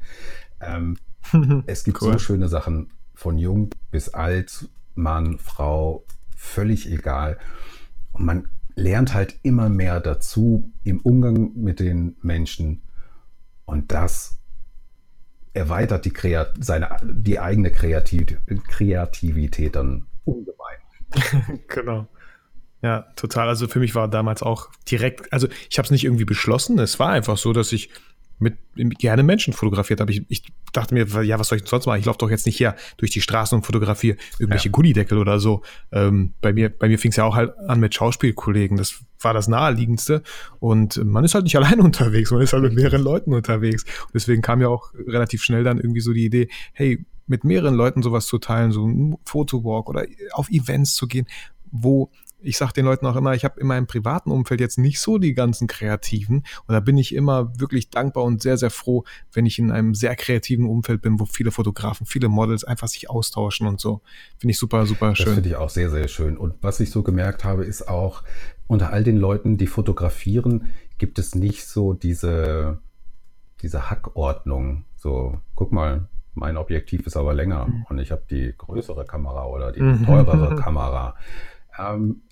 Ähm, 0.61 0.97
es 1.67 1.85
gibt 1.85 2.01
cool. 2.01 2.13
so 2.13 2.19
schöne 2.19 2.49
Sachen 2.49 2.91
von 3.15 3.37
jung 3.37 3.71
bis 3.91 4.09
alt, 4.09 4.69
Mann, 4.95 5.39
Frau, 5.39 6.05
völlig 6.37 6.91
egal. 6.91 7.39
Und 8.13 8.25
man 8.25 8.49
lernt 8.75 9.13
halt 9.13 9.39
immer 9.43 9.69
mehr 9.69 10.01
dazu 10.01 10.73
im 10.85 11.01
Umgang 11.01 11.53
mit 11.55 11.81
den 11.81 12.17
Menschen. 12.23 12.83
Und 13.67 13.93
das 13.93 14.39
erweitert 15.53 16.05
die, 16.05 16.13
Kreat 16.13 16.55
seine, 16.61 16.97
die 17.03 17.41
eigene 17.41 17.71
Kreativ 17.71 18.39
Kreativität 18.69 19.77
dann 19.77 20.07
ungemein. 20.25 20.79
genau. 21.69 22.09
Ja, 22.83 23.07
total. 23.17 23.49
Also 23.49 23.67
für 23.67 23.81
mich 23.81 23.95
war 23.95 24.09
damals 24.09 24.43
auch 24.43 24.69
direkt, 24.89 25.33
also 25.33 25.49
ich 25.69 25.79
habe 25.79 25.87
es 25.87 25.91
nicht 25.91 26.05
irgendwie 26.05 26.25
beschlossen. 26.25 26.79
Es 26.79 26.99
war 26.99 27.11
einfach 27.11 27.37
so, 27.37 27.53
dass 27.53 27.73
ich 27.73 27.91
mit 28.39 28.57
gerne 28.99 29.23
Menschen 29.23 29.53
fotografiert 29.53 30.01
habe. 30.01 30.13
Ich, 30.13 30.25
ich 30.29 30.45
dachte 30.73 30.95
mir, 30.95 31.07
ja, 31.25 31.39
was 31.39 31.49
soll 31.49 31.57
ich 31.57 31.63
denn 31.63 31.71
sonst 31.71 31.87
machen? 31.87 31.99
Ich 31.99 32.07
laufe 32.07 32.19
doch 32.19 32.31
jetzt 32.31 32.47
nicht 32.47 32.61
her 32.61 32.77
durch 32.97 33.11
die 33.11 33.21
Straßen 33.21 33.57
und 33.57 33.65
fotografiere 33.65 34.17
irgendwelche 34.39 34.69
ja. 34.69 34.73
Gullideckel 34.73 35.19
oder 35.19 35.41
so. 35.41 35.63
Ähm, 35.91 36.35
bei 36.41 36.53
mir, 36.53 36.69
bei 36.69 36.89
mir 36.89 36.99
fing 36.99 37.11
es 37.11 37.17
ja 37.17 37.25
auch 37.25 37.35
halt 37.35 37.53
an 37.67 37.81
mit 37.81 37.95
Schauspielkollegen. 37.95 38.77
Das 38.77 39.01
war 39.21 39.35
das 39.35 39.49
naheliegendste. 39.49 40.23
Und 40.61 41.05
man 41.05 41.25
ist 41.25 41.35
halt 41.35 41.45
nicht 41.45 41.57
allein 41.59 41.81
unterwegs, 41.81 42.31
man 42.31 42.43
ist 42.43 42.53
halt 42.53 42.63
mit 42.63 42.75
mehreren 42.75 43.03
Leuten 43.03 43.35
unterwegs. 43.35 43.83
Und 43.83 44.15
deswegen 44.15 44.43
kam 44.43 44.61
ja 44.61 44.69
auch 44.69 44.93
relativ 44.95 45.43
schnell 45.43 45.65
dann 45.65 45.79
irgendwie 45.79 46.01
so 46.01 46.13
die 46.13 46.25
Idee, 46.25 46.49
hey, 46.73 47.05
mit 47.29 47.45
mehreren 47.45 47.75
Leuten 47.75 48.03
sowas 48.03 48.27
zu 48.27 48.39
teilen, 48.39 48.73
so 48.73 48.87
ein 48.87 49.17
Fotowalk 49.25 49.89
oder 49.89 50.07
auf 50.33 50.51
Events 50.51 50.95
zu 50.95 51.07
gehen, 51.07 51.27
wo 51.71 52.11
ich 52.41 52.57
sage 52.57 52.73
den 52.73 52.85
Leuten 52.85 53.05
auch 53.07 53.17
immer, 53.17 53.35
ich 53.35 53.45
habe 53.45 53.61
in 53.61 53.67
meinem 53.67 53.87
privaten 53.87 54.31
Umfeld 54.31 54.61
jetzt 54.61 54.79
nicht 54.79 55.01
so 55.01 55.19
die 55.19 55.35
ganzen 55.35 55.67
Kreativen. 55.67 56.45
Und 56.67 56.73
da 56.73 56.81
bin 56.81 56.97
ich 56.97 57.15
immer 57.15 57.59
wirklich 57.59 57.91
dankbar 57.91 58.25
und 58.25 58.43
sehr, 58.43 58.57
sehr 58.57 58.71
froh, 58.71 59.05
wenn 59.33 59.45
ich 59.45 59.59
in 59.59 59.73
einem 59.73 59.95
sehr 59.95 60.15
kreativen 60.15 60.67
Umfeld 60.67 61.03
bin, 61.03 61.19
wo 61.19 61.25
viele 61.25 61.51
Fotografen, 61.51 62.07
viele 62.07 62.29
Models 62.29 62.63
einfach 62.63 62.87
sich 62.87 63.11
austauschen 63.11 63.67
und 63.67 63.81
so. 63.81 64.03
Finde 64.39 64.53
ich 64.53 64.59
super, 64.59 64.87
super 64.87 65.17
schön. 65.17 65.27
Das 65.27 65.35
finde 65.35 65.49
ich 65.49 65.57
auch 65.57 65.71
sehr, 65.71 65.91
sehr 65.91 66.07
schön. 66.07 66.37
Und 66.37 66.55
was 66.61 66.79
ich 66.79 66.91
so 66.91 67.03
gemerkt 67.03 67.45
habe, 67.45 67.65
ist 67.65 67.89
auch, 67.89 68.23
unter 68.69 68.93
all 68.93 69.03
den 69.03 69.17
Leuten, 69.17 69.57
die 69.57 69.67
fotografieren, 69.67 70.67
gibt 70.99 71.19
es 71.19 71.35
nicht 71.35 71.67
so 71.67 71.95
diese, 71.95 72.81
diese 73.63 73.91
Hackordnung. 73.91 74.85
So, 74.97 75.39
guck 75.55 75.73
mal, 75.73 76.09
mein 76.39 76.57
Objektiv 76.57 77.07
ist 77.07 77.17
aber 77.17 77.35
länger 77.35 77.67
mhm. 77.67 77.87
und 77.89 77.99
ich 77.99 78.11
habe 78.11 78.23
die 78.31 78.55
größere 78.57 79.05
Kamera 79.05 79.47
oder 79.47 79.73
die 79.73 79.83
mhm. 79.83 80.05
teurere 80.05 80.57
Kamera. 80.63 81.15
Ähm, 81.79 82.23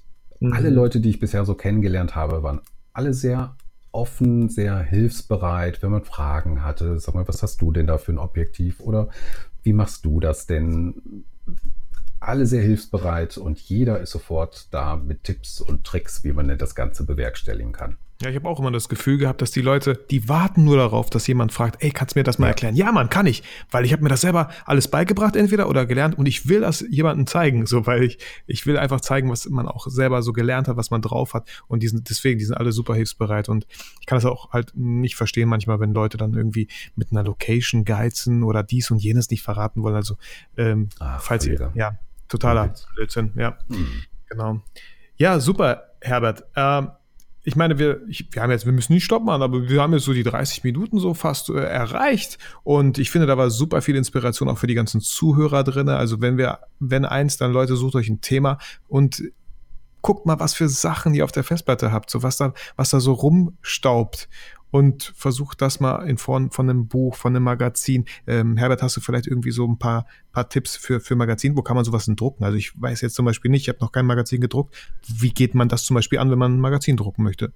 Mhm. 0.41 0.53
Alle 0.53 0.71
Leute, 0.71 1.01
die 1.01 1.11
ich 1.11 1.21
bisher 1.21 1.45
so 1.45 1.55
kennengelernt 1.55 2.15
habe, 2.15 2.43
waren 2.43 2.61
alle 2.93 3.15
sehr 3.15 3.57
offen, 3.93 4.49
sehr 4.49 4.79
hilfsbereit, 4.79 5.83
wenn 5.83 5.91
man 5.91 6.05
Fragen 6.05 6.63
hatte. 6.63 6.99
Sag 6.99 7.15
mal, 7.15 7.27
was 7.29 7.43
hast 7.43 7.61
du 7.63 7.73
denn 7.73 7.87
da 7.87 7.99
für 7.99 8.13
ein 8.13 8.19
Objektiv? 8.19 8.81
Oder 8.81 9.09
wie 9.63 9.73
machst 9.73 10.05
du 10.05 10.21
das 10.21 10.47
denn? 10.47 11.25
Alle 12.21 12.47
sehr 12.47 12.63
hilfsbereit 12.63 13.39
und 13.39 13.59
jeder 13.59 14.01
ist 14.01 14.11
sofort 14.11 14.69
da 14.73 14.97
mit 14.97 15.25
Tipps 15.25 15.61
und 15.61 15.85
Tricks, 15.85 16.25
wie 16.25 16.33
man 16.33 16.49
denn 16.49 16.59
das 16.59 16.75
Ganze 16.75 17.05
bewerkstelligen 17.05 17.73
kann. 17.73 17.99
Ja, 18.23 18.31
ich 18.31 18.37
habe 18.37 18.49
auch 18.49 18.59
immer 18.59 18.71
das 18.71 18.89
Gefühl 18.89 19.19
gehabt, 19.19 19.43
dass 19.43 19.51
die 19.51 19.61
Leute, 19.61 19.95
die 20.11 20.27
warten 20.27 20.65
nur 20.65 20.79
darauf, 20.79 21.11
dass 21.11 21.27
jemand 21.27 21.53
fragt, 21.53 21.83
ey, 21.83 21.91
kannst 21.91 22.15
du 22.15 22.19
mir 22.19 22.25
das 22.25 22.39
mal 22.39 22.49
erklären? 22.49 22.75
Ja, 22.75 22.91
man, 22.91 23.11
kann 23.11 23.27
ich, 23.27 23.43
weil 23.71 23.85
ich 23.85 23.93
habe 23.93 24.03
mir 24.03 24.09
das 24.09 24.23
selber 24.23 24.49
alles 24.65 24.89
beigebracht 24.89 25.37
entweder 25.37 25.69
oder 25.69 25.85
gelernt 25.85 26.17
und 26.17 26.25
ich 26.25 26.49
will 26.49 26.63
das 26.63 26.83
jemandem 26.89 27.27
zeigen, 27.27 27.67
so 27.67 27.87
weil 27.87 28.05
ich 28.05 28.19
ich 28.47 28.67
will 28.67 28.79
einfach 28.79 29.03
zeigen, 29.03 29.31
was 29.31 29.47
man 29.51 29.69
auch 29.69 29.87
selber 29.89 30.23
so 30.23 30.33
gelernt 30.33 30.67
hat, 30.67 30.79
was 30.79 30.91
man 30.91 31.03
drauf 31.03 31.35
hat 31.35 31.47
und 31.69 31.83
die 31.83 31.89
sind, 31.89 32.09
deswegen, 32.09 32.39
die 32.39 32.47
sind 32.47 32.57
alle 32.57 32.73
super 32.73 32.95
hilfsbereit 32.95 33.51
und 33.51 33.67
ich 34.01 34.07
kann 34.07 34.17
das 34.17 34.25
auch 34.25 34.51
halt 34.51 34.73
nicht 34.75 35.17
verstehen 35.17 35.51
manchmal, 35.51 35.79
wenn 35.79 35.93
Leute 35.93 36.17
dann 36.17 36.33
irgendwie 36.33 36.69
mit 36.95 37.13
einer 37.13 37.23
Location 37.23 37.85
geizen 37.85 38.45
oder 38.45 38.63
dies 38.63 38.91
und 38.91 38.97
jenes 38.97 39.29
nicht 39.31 39.43
verraten 39.43 39.83
wollen. 39.83 39.95
Also 39.95 40.17
ähm, 40.57 40.89
Ach, 41.01 41.21
falls 41.21 41.45
ihr, 41.45 41.71
ja, 41.75 41.99
totaler 42.29 42.73
Blödsinn, 42.95 43.33
ja, 43.37 43.59
hm. 43.69 43.87
genau. 44.31 44.63
Ja, 45.19 45.39
super, 45.39 45.93
Herbert. 46.01 46.45
Ähm, 46.57 46.89
ich 47.47 47.55
meine, 47.55 47.79
wir, 47.79 48.01
ich, 48.09 48.27
wir 48.33 48.43
haben 48.43 48.51
jetzt, 48.51 48.67
wir 48.67 48.73
müssen 48.73 48.93
nicht 48.93 49.05
stoppen, 49.05 49.29
aber 49.29 49.69
wir 49.69 49.81
haben 49.81 49.93
jetzt 49.93 50.05
so 50.05 50.13
die 50.13 50.25
30 50.25 50.65
Minuten 50.65 50.99
so 50.99 51.15
fast 51.15 51.49
äh, 51.49 51.63
erreicht. 51.63 52.39
Und 52.65 52.99
ich 52.99 53.13
finde, 53.13 53.29
da 53.29 53.39
war 53.39 53.51
super 53.51 53.83
viel 53.83 53.95
Inspiration 53.95 54.49
auch 54.49 54.59
für 54.59 54.67
die 54.67 54.75
ganzen 54.75 55.01
Zuhörer 55.01 55.63
drin. 55.63 55.89
Also 55.89 56.21
wenn 56.21 56.39
wir, 56.39 56.59
wenn 56.81 57.05
eins, 57.05 57.37
dann 57.37 57.53
Leute, 57.53 57.77
sucht 57.77 57.95
euch 57.95 58.09
ein 58.09 58.21
Thema 58.21 58.59
und 58.89 59.23
guckt 60.03 60.27
mal, 60.27 60.41
was 60.41 60.55
für 60.55 60.69
Sachen 60.69 61.15
ihr 61.15 61.23
auf 61.23 61.31
der 61.31 61.45
Festplatte 61.45 61.93
habt, 61.93 62.11
so 62.11 62.25
was 62.25 62.37
da, 62.37 62.53
was 62.75 62.91
da 62.91 62.99
so 62.99 63.13
rumstaubt 63.13 64.29
und 64.77 65.15
versuch 65.17 65.55
das 65.55 65.81
mal 65.81 66.07
in 66.07 66.19
Form 66.19 66.51
von 66.51 66.69
einem 66.69 66.87
Buch, 66.87 67.15
von 67.15 67.35
einem 67.35 67.45
Magazin. 67.45 68.05
Ähm, 68.27 68.59
Herbert, 68.59 68.83
hast 68.83 68.95
du 68.95 69.01
vielleicht 69.01 69.27
irgendwie 69.27 69.51
so 69.51 69.67
ein 69.67 69.79
paar, 69.79 70.07
paar 70.33 70.51
Tipps 70.51 70.77
für, 70.77 71.01
für 71.01 71.17
Magazin? 71.17 71.57
Wo 71.57 71.63
kann 71.63 71.77
man 71.77 71.85
sowas 71.87 72.05
denn 72.05 72.15
drucken? 72.15 72.45
Also 72.45 72.59
ich 72.59 72.79
weiß 72.79 73.01
jetzt 73.01 73.15
zum 73.15 73.25
Beispiel 73.25 73.51
nicht, 73.51 73.63
ich 73.63 73.69
habe 73.71 73.79
noch 73.81 73.91
kein 73.91 74.05
Magazin 74.05 74.43
gedruckt. 74.43 74.75
Wie 75.09 75.31
geht 75.31 75.55
man 75.55 75.71
das 75.71 75.85
zum 75.85 75.95
Beispiel 75.95 76.19
an, 76.19 76.31
wenn 76.31 76.39
man 76.39 76.57
ein 76.57 76.61
Magazin 76.61 76.99
drucken 76.99 77.23
möchte? 77.23 77.55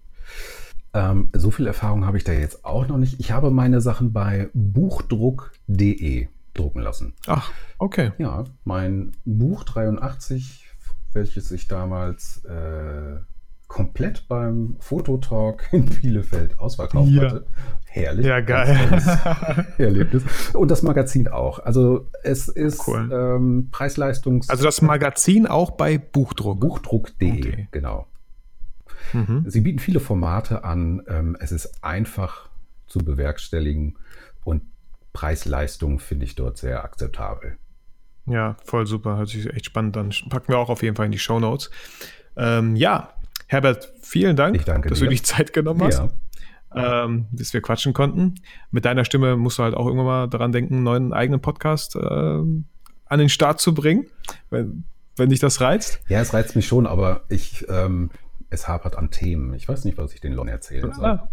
Ähm, 0.95 1.29
so 1.35 1.51
viel 1.51 1.67
Erfahrung 1.67 2.07
habe 2.07 2.17
ich 2.17 2.25
da 2.25 2.33
jetzt 2.33 2.65
auch 2.65 2.89
noch 2.89 2.97
nicht. 2.97 3.21
Ich 3.21 3.33
habe 3.33 3.51
meine 3.51 3.83
Sachen 3.83 4.15
bei 4.15 4.49
buchdruck.de 4.55 6.29
drucken 6.55 6.81
lassen. 6.81 7.13
Ach, 7.27 7.53
okay. 7.77 8.13
Ja, 8.17 8.45
mein 8.65 9.13
Buch 9.27 9.65
83, 9.65 10.67
welches 11.13 11.51
ich 11.51 11.69
damals 11.69 12.47
äh, 12.47 13.19
komplett 13.71 14.27
beim 14.27 14.77
Fototalk 14.81 15.69
in 15.71 15.87
Bielefeld 15.87 16.59
ausverkauft 16.59 17.09
ja. 17.09 17.23
hatte. 17.23 17.47
Herrlich. 17.87 18.27
Ja, 18.27 18.41
geil. 18.41 18.77
Erlebnis. 19.79 20.25
Und 20.53 20.71
das 20.73 20.83
Magazin 20.83 21.29
auch. 21.29 21.61
Also 21.61 22.09
es 22.25 22.49
ist 22.49 22.87
cool. 22.89 23.09
ähm, 23.13 23.69
Preis-Leistungs... 23.71 24.51
Also 24.51 24.65
das 24.65 24.83
Magazin 24.83 25.47
auch 25.47 25.71
bei 25.71 25.99
Buchdruck. 25.99 26.59
Buchdruck.de, 26.61 27.31
okay. 27.33 27.69
genau. 27.71 28.09
Mhm. 29.13 29.45
Sie 29.47 29.61
bieten 29.61 29.79
viele 29.79 30.01
Formate 30.01 30.65
an. 30.65 31.03
Ähm, 31.09 31.37
es 31.39 31.53
ist 31.53 31.85
einfach 31.85 32.51
zu 32.89 32.99
bewerkstelligen 32.99 33.99
und 34.43 34.63
Preis-Leistung 35.13 36.01
finde 36.01 36.25
ich 36.25 36.35
dort 36.35 36.59
sehr 36.59 36.83
akzeptabel. 36.83 37.57
Ja, 38.27 38.57
voll 38.65 38.87
super. 38.87 39.17
Hört 39.17 39.29
sich 39.29 39.47
echt 39.47 39.67
spannend 39.67 39.97
an. 39.97 40.13
Packen 40.29 40.49
wir 40.49 40.59
auch 40.59 40.71
auf 40.71 40.83
jeden 40.83 40.97
Fall 40.97 41.07
in 41.07 41.13
die 41.13 41.21
Show 41.21 41.39
Notes. 41.39 41.71
Ähm, 42.37 42.75
ja, 42.75 43.15
Herbert, 43.51 43.93
vielen 44.01 44.37
Dank, 44.37 44.65
dass 44.65 45.01
dir. 45.01 45.07
du 45.07 45.09
dich 45.09 45.25
Zeit 45.25 45.53
genommen 45.53 45.83
hast. 45.83 45.99
Ja. 46.73 47.05
Ähm, 47.05 47.27
dass 47.33 47.53
wir 47.53 47.61
quatschen 47.61 47.93
konnten. 47.93 48.37
Mit 48.71 48.85
deiner 48.85 49.05
Stimme 49.05 49.37
musst 49.37 49.59
du 49.59 49.65
halt 49.65 49.75
auch 49.75 49.87
irgendwann 49.87 50.07
mal 50.07 50.27
daran 50.29 50.53
denken, 50.53 50.75
einen 50.75 50.83
neuen 50.85 51.13
eigenen 51.13 51.41
Podcast 51.41 51.97
äh, 51.97 51.99
an 51.99 53.19
den 53.19 53.29
Start 53.29 53.61
zu 53.61 53.75
bringen, 53.75 54.07
wenn, 54.51 54.85
wenn 55.17 55.31
dich 55.31 55.41
das 55.41 55.61
reizt. 55.61 56.01
Ja, 56.07 56.21
es 56.21 56.33
reizt 56.33 56.55
mich 56.55 56.69
schon, 56.69 56.87
aber 56.87 57.25
ich, 57.29 57.67
ähm, 57.69 58.11
es 58.51 58.69
hapert 58.69 58.97
an 58.97 59.11
Themen. 59.11 59.53
Ich 59.55 59.69
weiß 59.69 59.85
nicht, 59.85 59.99
was 59.99 60.15
ich 60.15 60.21
den 60.21 60.33
Leuten 60.33 60.51
erzählen 60.51 60.93
soll. 60.93 61.05
Ah. 61.05 61.29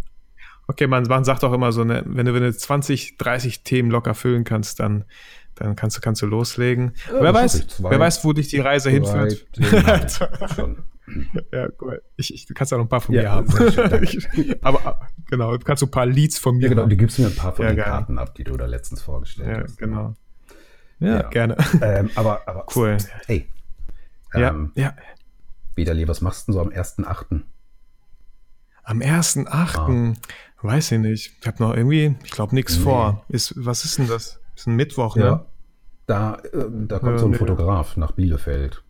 Okay, 0.65 0.87
man, 0.87 1.03
man 1.03 1.23
sagt 1.23 1.43
auch 1.43 1.53
immer 1.53 1.71
so, 1.71 1.83
ne, 1.83 2.01
wenn 2.07 2.25
du, 2.25 2.33
wenn 2.33 2.41
du 2.41 2.51
20, 2.51 3.17
30 3.19 3.61
Themen 3.61 3.91
locker 3.91 4.15
füllen 4.15 4.43
kannst, 4.43 4.79
dann, 4.79 5.05
dann 5.53 5.75
kannst 5.75 5.95
du, 5.95 6.01
kannst 6.01 6.23
du 6.23 6.25
loslegen. 6.25 6.93
Ja, 7.13 7.21
wer 7.21 7.33
weiß, 7.35 7.79
wer 7.83 7.99
weiß, 7.99 8.25
wo 8.25 8.33
dich 8.33 8.47
die 8.47 8.59
Reise 8.59 8.89
hinführt. 8.89 9.45
Ja, 11.53 11.69
cool. 11.81 12.01
Ich, 12.17 12.33
ich, 12.33 12.45
du 12.45 12.53
kannst 12.53 12.73
auch 12.73 12.77
noch 12.77 12.85
ein 12.85 12.89
paar 12.89 13.01
von 13.01 13.15
ja, 13.15 13.21
mir 13.21 13.31
haben. 13.31 14.07
Schön, 14.07 14.55
aber 14.61 14.99
genau, 15.29 15.55
du 15.55 15.63
kannst 15.63 15.79
so 15.79 15.85
ein 15.85 15.91
paar 15.91 16.05
Leads 16.05 16.37
von 16.37 16.57
mir 16.57 16.63
Ja, 16.63 16.69
genau, 16.69 16.81
haben. 16.83 16.89
die 16.89 16.97
gibst 16.97 17.19
mir 17.19 17.27
ein 17.27 17.35
paar 17.35 17.53
von 17.53 17.63
ja, 17.63 17.71
den 17.71 17.77
geil. 17.77 17.85
Karten 17.85 18.17
ab, 18.17 18.35
die 18.35 18.43
du 18.43 18.57
da 18.57 18.65
letztens 18.65 19.01
vorgestellt 19.01 19.49
ja, 19.49 19.63
hast. 19.63 19.77
Genau. 19.77 20.15
Ja, 20.99 21.07
ja. 21.07 21.29
gerne. 21.29 21.57
Ähm, 21.81 22.09
aber, 22.15 22.41
aber 22.47 22.65
cool. 22.75 22.97
Hey. 23.25 23.47
Ähm, 24.33 24.71
ja, 24.75 24.83
ja. 24.83 24.95
Widerli, 25.75 26.07
was 26.07 26.21
machst 26.21 26.47
du 26.47 26.51
denn 26.51 26.59
so 26.59 26.61
am 26.61 26.69
1.8.? 26.69 27.41
Am 28.83 28.99
1.8. 28.99 29.47
Ah. 29.47 30.13
Weiß 30.61 30.91
ich 30.91 30.99
nicht. 30.99 31.33
Ich 31.39 31.47
habe 31.47 31.61
noch 31.61 31.75
irgendwie, 31.75 32.15
ich 32.23 32.31
glaube, 32.31 32.55
nichts 32.55 32.77
nee. 32.77 32.83
vor. 32.83 33.25
Ist, 33.29 33.53
was 33.55 33.85
ist 33.85 33.99
denn 33.99 34.07
das? 34.07 34.39
Ist 34.55 34.67
ein 34.67 34.75
Mittwoch, 34.75 35.15
ne? 35.15 35.23
Ja. 35.23 35.45
Da, 36.07 36.35
äh, 36.35 36.65
da 36.69 36.99
kommt 36.99 37.19
so 37.19 37.27
ein. 37.27 37.35
Fotograf 37.35 37.95
nach 37.95 38.13
Bielefeld. 38.13 38.83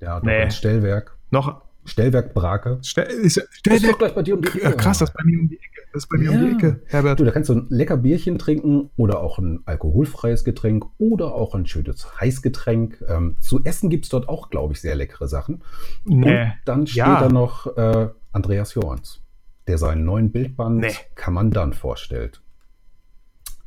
Ja, 0.00 0.20
nee. 0.20 0.44
ins 0.44 0.56
Stellwerk. 0.56 1.15
Noch? 1.30 1.62
Stellwerk 1.86 2.34
Brake. 2.34 2.78
Stell, 2.82 3.06
ist, 3.06 3.40
Stellwerk. 3.50 3.82
ist 3.82 3.92
doch 3.92 3.98
gleich 3.98 4.14
bei 4.14 4.22
dir 4.22 4.34
um 4.34 4.42
die 4.42 4.48
Ecke. 4.48 4.76
Krass, 4.76 4.98
das 4.98 5.10
ist 5.10 5.14
bei 5.14 5.24
mir 5.24 5.38
um 5.40 5.48
die 5.48 5.56
Ecke. 5.56 5.82
Das 5.92 6.02
ist 6.02 6.08
bei 6.08 6.18
mir 6.18 6.32
ja. 6.32 6.38
um 6.38 6.44
die 6.44 6.56
Ecke, 6.56 6.82
Herbert. 6.86 7.20
Du, 7.20 7.24
da 7.24 7.30
kannst 7.30 7.48
du 7.48 7.54
ein 7.54 7.66
lecker 7.70 7.96
Bierchen 7.96 8.38
trinken 8.38 8.90
oder 8.96 9.20
auch 9.20 9.38
ein 9.38 9.60
alkoholfreies 9.66 10.44
Getränk 10.44 10.84
oder 10.98 11.34
auch 11.34 11.54
ein 11.54 11.66
schönes 11.66 12.20
Heißgetränk. 12.20 13.04
Ähm, 13.08 13.36
zu 13.40 13.62
essen 13.64 13.88
gibt 13.88 14.04
es 14.04 14.10
dort 14.10 14.28
auch, 14.28 14.50
glaube 14.50 14.74
ich, 14.74 14.80
sehr 14.80 14.96
leckere 14.96 15.28
Sachen. 15.28 15.62
Nee. 16.04 16.42
Und 16.42 16.52
dann 16.64 16.86
steht 16.86 16.98
ja. 16.98 17.20
da 17.20 17.28
noch 17.28 17.76
äh, 17.76 18.08
Andreas 18.32 18.74
Johans, 18.74 19.22
der 19.66 19.78
seinen 19.78 20.04
neuen 20.04 20.32
Bildband 20.32 20.78
nee. 20.78 20.92
Kann 21.14 21.34
man 21.34 21.50
dann 21.50 21.72
vorstellt. 21.72 22.42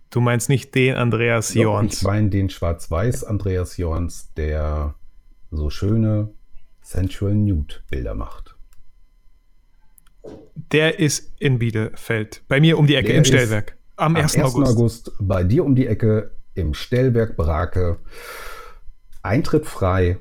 Du 0.09 0.21
meinst 0.21 0.49
nicht 0.49 0.73
den 0.75 0.95
Andreas 0.95 1.53
Jorns? 1.53 1.97
Ich 1.97 2.03
meine 2.03 2.29
den 2.29 2.49
schwarz-weiß 2.49 3.23
Andreas 3.23 3.77
Jorns, 3.77 4.33
der 4.33 4.95
so 5.51 5.69
schöne 5.69 6.29
Sensual 6.89 7.35
Nude 7.35 7.75
Bilder 7.91 8.15
macht. 8.15 8.55
Der 10.71 10.97
ist 10.97 11.31
in 11.37 11.59
Bielefeld, 11.59 12.41
bei 12.47 12.59
mir 12.59 12.79
um 12.79 12.87
die 12.87 12.95
Ecke 12.95 13.09
der 13.09 13.17
im 13.17 13.25
Stellwerk. 13.25 13.77
Am 13.95 14.15
1. 14.15 14.35
Am 14.35 14.45
1. 14.45 14.55
August. 14.55 14.71
August 14.71 15.11
bei 15.19 15.43
dir 15.43 15.65
um 15.65 15.75
die 15.75 15.85
Ecke 15.85 16.31
im 16.55 16.73
Stellwerk 16.73 17.37
Brake. 17.37 17.99
Eintritt 19.21 19.67
frei. 19.67 20.17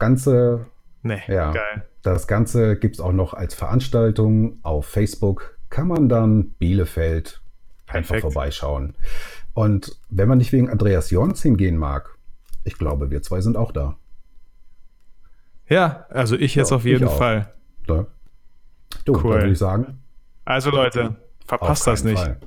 Ganze. 0.00 0.66
Nee, 1.04 1.22
ja, 1.28 1.52
geil. 1.52 1.88
Das 2.02 2.26
Ganze 2.26 2.76
gibt 2.76 2.96
es 2.96 3.00
auch 3.00 3.12
noch 3.12 3.32
als 3.32 3.54
Veranstaltung 3.54 4.58
auf 4.62 4.86
Facebook. 4.86 5.56
Kann 5.70 5.86
man 5.86 6.08
dann 6.08 6.54
Bielefeld 6.58 7.40
einfach 7.86 8.14
Perfekt. 8.16 8.22
vorbeischauen. 8.22 8.96
Und 9.54 9.96
wenn 10.08 10.26
man 10.26 10.38
nicht 10.38 10.50
wegen 10.50 10.70
Andreas 10.70 11.10
Jons 11.10 11.40
hingehen 11.40 11.78
mag, 11.78 12.16
ich 12.64 12.78
glaube, 12.78 13.12
wir 13.12 13.22
zwei 13.22 13.40
sind 13.40 13.56
auch 13.56 13.70
da. 13.70 13.96
Ja, 15.68 16.06
also 16.10 16.36
ich 16.36 16.54
jetzt 16.54 16.70
ja, 16.70 16.76
auf 16.76 16.84
jeden 16.84 17.08
Fall. 17.08 17.52
Ja. 17.88 18.06
Du, 19.04 19.14
cool. 19.14 19.34
würde 19.34 19.50
ich 19.50 19.58
sagen. 19.58 19.98
Also 20.44 20.70
Leute, 20.70 21.16
verpasst 21.44 21.86
das 21.86 22.04
nicht. 22.04 22.18
Fall. 22.18 22.38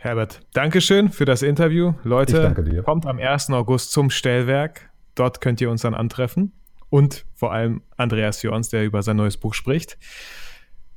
Herbert, 0.00 0.40
Dankeschön 0.52 1.10
für 1.10 1.24
das 1.24 1.42
Interview. 1.42 1.94
Leute, 2.04 2.54
kommt 2.84 3.06
am 3.06 3.18
1. 3.18 3.50
August 3.50 3.92
zum 3.92 4.10
Stellwerk. 4.10 4.90
Dort 5.14 5.40
könnt 5.40 5.60
ihr 5.60 5.70
uns 5.70 5.82
dann 5.82 5.94
antreffen. 5.94 6.52
Und 6.90 7.26
vor 7.34 7.52
allem 7.52 7.82
Andreas 7.96 8.42
Jorns, 8.42 8.68
der 8.68 8.84
über 8.84 9.02
sein 9.02 9.16
neues 9.16 9.36
Buch 9.36 9.54
spricht. 9.54 9.98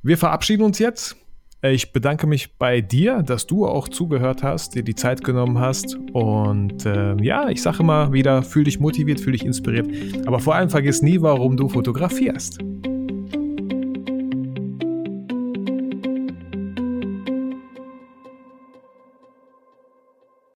Wir 0.02 0.16
verabschieden 0.16 0.62
uns 0.62 0.78
jetzt. 0.78 1.16
Ich 1.62 1.92
bedanke 1.92 2.26
mich 2.26 2.56
bei 2.56 2.80
dir, 2.80 3.22
dass 3.22 3.46
du 3.46 3.66
auch 3.66 3.88
zugehört 3.88 4.42
hast, 4.42 4.74
dir 4.74 4.82
die 4.82 4.94
Zeit 4.94 5.22
genommen 5.22 5.58
hast. 5.58 5.98
Und 6.14 6.86
äh, 6.86 7.14
ja, 7.22 7.50
ich 7.50 7.60
sage 7.60 7.80
immer 7.80 8.14
wieder, 8.14 8.42
fühl 8.42 8.64
dich 8.64 8.80
motiviert, 8.80 9.20
fühl 9.20 9.32
dich 9.32 9.44
inspiriert. 9.44 9.86
Aber 10.26 10.38
vor 10.38 10.54
allem 10.54 10.70
vergiss 10.70 11.02
nie, 11.02 11.20
warum 11.20 11.58
du 11.58 11.68
fotografierst. 11.68 12.60